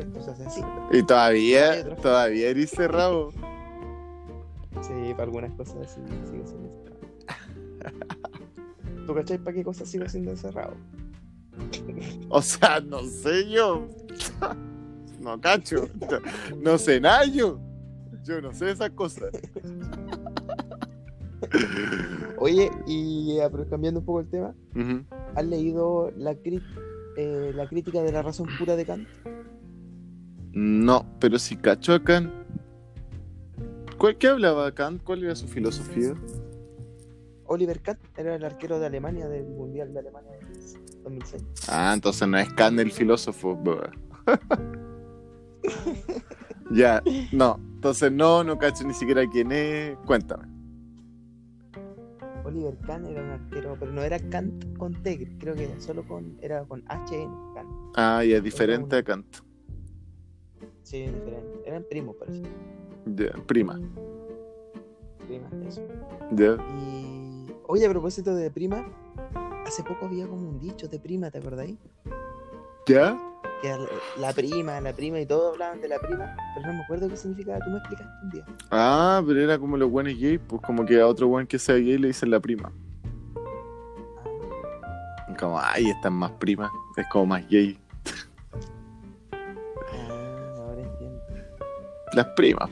esto 0.00 0.22
se 0.22 0.30
hace 0.32 0.46
así. 0.46 0.60
Y 0.90 1.02
todavía, 1.04 1.94
todavía 1.96 2.48
eres 2.48 2.70
cerrado. 2.70 3.30
Sí, 4.82 5.12
para 5.12 5.24
algunas 5.24 5.52
cosas 5.52 5.76
así 5.76 6.00
sigo 6.30 6.46
siendo 6.46 6.68
encerrado. 6.68 7.06
¿Tú 9.06 9.14
cachai 9.14 9.38
para 9.38 9.54
qué 9.54 9.64
cosas 9.64 9.88
sigo 9.88 10.08
siendo 10.08 10.30
encerrado? 10.32 10.74
O 12.28 12.42
sea, 12.42 12.80
no 12.80 13.02
sé 13.02 13.48
yo. 13.50 13.88
No 15.20 15.40
cacho. 15.40 15.88
No 16.62 16.78
sé 16.78 17.00
nada 17.00 17.24
yo. 17.24 17.58
Yo 18.22 18.40
no 18.40 18.52
sé 18.52 18.70
esas 18.70 18.90
cosas. 18.90 19.30
Oye, 22.38 22.70
y 22.86 23.38
eh, 23.38 23.50
cambiando 23.68 24.00
un 24.00 24.06
poco 24.06 24.20
el 24.20 24.28
tema. 24.28 24.54
¿has 25.34 25.44
leído 25.44 26.12
la, 26.16 26.36
eh, 27.16 27.52
la 27.54 27.68
crítica 27.68 28.02
de 28.02 28.12
la 28.12 28.22
razón 28.22 28.46
pura 28.58 28.76
de 28.76 28.84
Kant? 28.84 29.08
No, 30.52 31.04
pero 31.18 31.38
si 31.38 31.56
cacho 31.56 31.94
a 31.94 32.02
Kant. 32.02 32.30
¿Cuál, 33.98 34.18
¿Qué 34.18 34.28
hablaba 34.28 34.72
Kant? 34.72 35.02
¿Cuál 35.02 35.24
era 35.24 35.34
su 35.34 35.48
filosofía? 35.48 36.14
Oliver 37.46 37.80
Kant 37.80 37.98
era 38.16 38.34
el 38.34 38.44
arquero 38.44 38.78
de 38.78 38.86
Alemania 38.86 39.28
del 39.28 39.46
Mundial 39.46 39.92
de 39.92 40.00
Alemania 40.00 40.32
del 40.32 41.02
2006. 41.02 41.44
Ah, 41.68 41.92
entonces 41.94 42.28
no 42.28 42.38
es 42.38 42.52
Kant 42.52 42.78
el 42.78 42.92
filósofo. 42.92 43.58
ya, 46.70 47.02
no. 47.32 47.58
Entonces 47.76 48.12
no, 48.12 48.44
no 48.44 48.58
cacho 48.58 48.84
ni 48.84 48.94
siquiera 48.94 49.26
quién 49.28 49.52
es. 49.52 49.96
Cuéntame. 50.06 50.46
Oliver 52.44 52.76
Kant 52.86 53.06
era 53.06 53.22
un 53.22 53.30
arquero, 53.30 53.76
pero 53.78 53.92
no 53.92 54.02
era 54.02 54.18
Kant 54.18 54.76
con 54.76 55.02
T, 55.02 55.36
creo 55.38 55.54
que 55.54 55.64
era 55.64 55.80
solo 55.80 56.06
con, 56.06 56.38
era 56.40 56.64
con 56.64 56.82
HN, 56.82 57.54
Kant. 57.54 57.70
Ah, 57.96 58.24
y 58.24 58.32
es 58.32 58.42
diferente 58.42 58.96
a 58.96 59.02
Kant. 59.02 59.26
Sí, 60.82 61.02
es 61.02 61.12
diferente. 61.12 61.60
Eran 61.64 61.84
primos, 61.90 62.14
parece. 62.16 62.42
Ya, 63.06 63.30
prima. 63.46 63.78
Primas, 65.26 65.52
eso. 65.66 65.82
Ya. 66.32 66.56
Y, 66.82 67.46
oye, 67.66 67.86
a 67.86 67.90
propósito 67.90 68.34
de 68.34 68.50
prima, 68.50 68.84
hace 69.66 69.82
poco 69.82 70.06
había 70.06 70.26
como 70.26 70.48
un 70.48 70.58
dicho 70.60 70.88
de 70.88 70.98
prima, 70.98 71.30
¿te 71.30 71.38
acordáis? 71.38 71.78
¿Ya? 72.86 73.18
Que 73.62 73.68
la, 73.68 73.78
la 74.18 74.32
prima, 74.32 74.80
la 74.80 74.92
prima, 74.92 75.18
y 75.20 75.26
todos 75.26 75.52
hablaban 75.54 75.80
de 75.80 75.88
la 75.88 75.98
prima, 75.98 76.36
pero 76.54 76.66
no 76.66 76.74
me 76.74 76.82
acuerdo 76.82 77.08
qué 77.08 77.16
significaba. 77.16 77.58
Tú 77.60 77.70
me 77.70 77.78
explicaste 77.78 78.12
un 78.24 78.30
día. 78.30 78.44
Ah, 78.70 79.22
pero 79.26 79.40
era 79.40 79.58
como 79.58 79.76
los 79.76 79.90
buenos 79.90 80.14
gay, 80.18 80.38
pues 80.38 80.60
como 80.62 80.84
que 80.84 81.00
a 81.00 81.06
otro 81.06 81.28
buen 81.28 81.46
que 81.46 81.58
sea 81.58 81.76
gay 81.76 81.96
le 81.98 82.08
dicen 82.08 82.30
la 82.30 82.40
prima. 82.40 82.70
Ah, 85.28 85.36
Como, 85.38 85.58
ay, 85.58 85.90
esta 85.90 86.08
es 86.08 86.14
más 86.14 86.32
prima. 86.32 86.70
Es 86.96 87.06
como 87.10 87.26
más 87.26 87.48
gay. 87.48 87.78
Las 92.16 92.26
primas. 92.34 92.70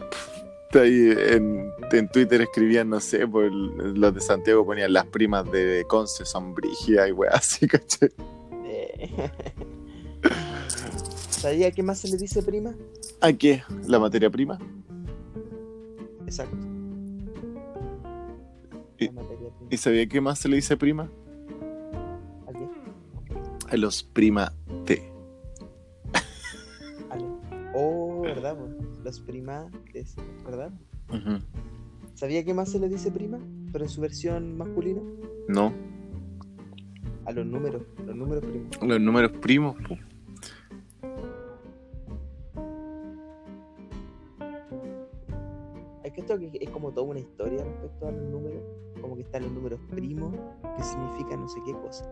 Ahí 0.72 1.12
en, 1.28 1.70
en 1.92 2.08
Twitter 2.08 2.40
escribían, 2.40 2.88
no 2.88 2.98
sé, 2.98 3.28
pues 3.28 3.52
los 3.52 4.12
de 4.14 4.20
Santiago 4.20 4.64
ponían 4.64 4.92
las 4.92 5.06
primas 5.06 5.48
de 5.52 5.84
Conce 5.86 6.24
son 6.24 6.52
brígidas 6.54 7.08
y 7.10 7.12
weá, 7.12 7.30
así, 7.34 7.68
¿cachai? 7.68 8.08
Eh, 8.64 9.30
¿Sabía 11.28 11.70
qué 11.70 11.82
más 11.82 12.00
se 12.00 12.08
le 12.08 12.16
dice 12.16 12.42
prima? 12.42 12.74
¿A 13.20 13.32
qué? 13.34 13.62
¿La 13.86 13.98
materia 13.98 14.30
prima? 14.30 14.58
Exacto. 16.26 16.56
Y- 18.98 19.08
prima. 19.08 19.22
¿Y 19.70 19.76
sabía 19.76 20.06
qué 20.08 20.20
más 20.22 20.38
se 20.38 20.48
le 20.48 20.56
dice 20.56 20.76
prima? 20.76 21.10
¿A 22.48 22.52
qué? 22.52 22.66
A 23.68 23.76
los 23.76 24.02
prima 24.02 24.52
T. 24.86 25.12
Oh, 27.74 28.22
¿verdad? 28.22 28.56
po? 28.56 28.68
Los 29.04 29.20
primates, 29.20 30.16
¿verdad? 30.44 30.72
¿Sabía 32.14 32.44
qué 32.44 32.54
más 32.54 32.70
se 32.70 32.78
le 32.80 32.88
dice 32.88 33.10
prima? 33.10 33.38
Pero 33.70 33.84
en 33.84 33.90
su 33.90 34.00
versión 34.00 34.56
masculina. 34.56 35.02
No, 35.48 35.72
A 37.26 37.32
los 37.32 37.44
números, 37.46 37.82
los 38.06 38.16
números 38.16 38.44
primos. 38.44 38.68
los 38.82 39.00
números 39.00 39.32
primos, 39.40 39.76
po. 39.86 39.96
Es 46.02 46.12
que 46.12 46.20
esto 46.20 46.38
que 46.38 46.50
es 46.60 46.70
como 46.70 46.92
toda 46.92 47.06
una 47.06 47.20
historia 47.20 47.64
respecto 47.64 48.08
a 48.08 48.12
los 48.12 48.30
números. 48.30 48.62
Como 49.00 49.16
que 49.16 49.22
están 49.22 49.42
los 49.42 49.52
números 49.52 49.80
primos, 49.90 50.34
que 50.76 50.82
significan 50.82 51.40
no 51.40 51.48
sé 51.48 51.60
qué 51.64 51.72
cosa. 51.72 52.04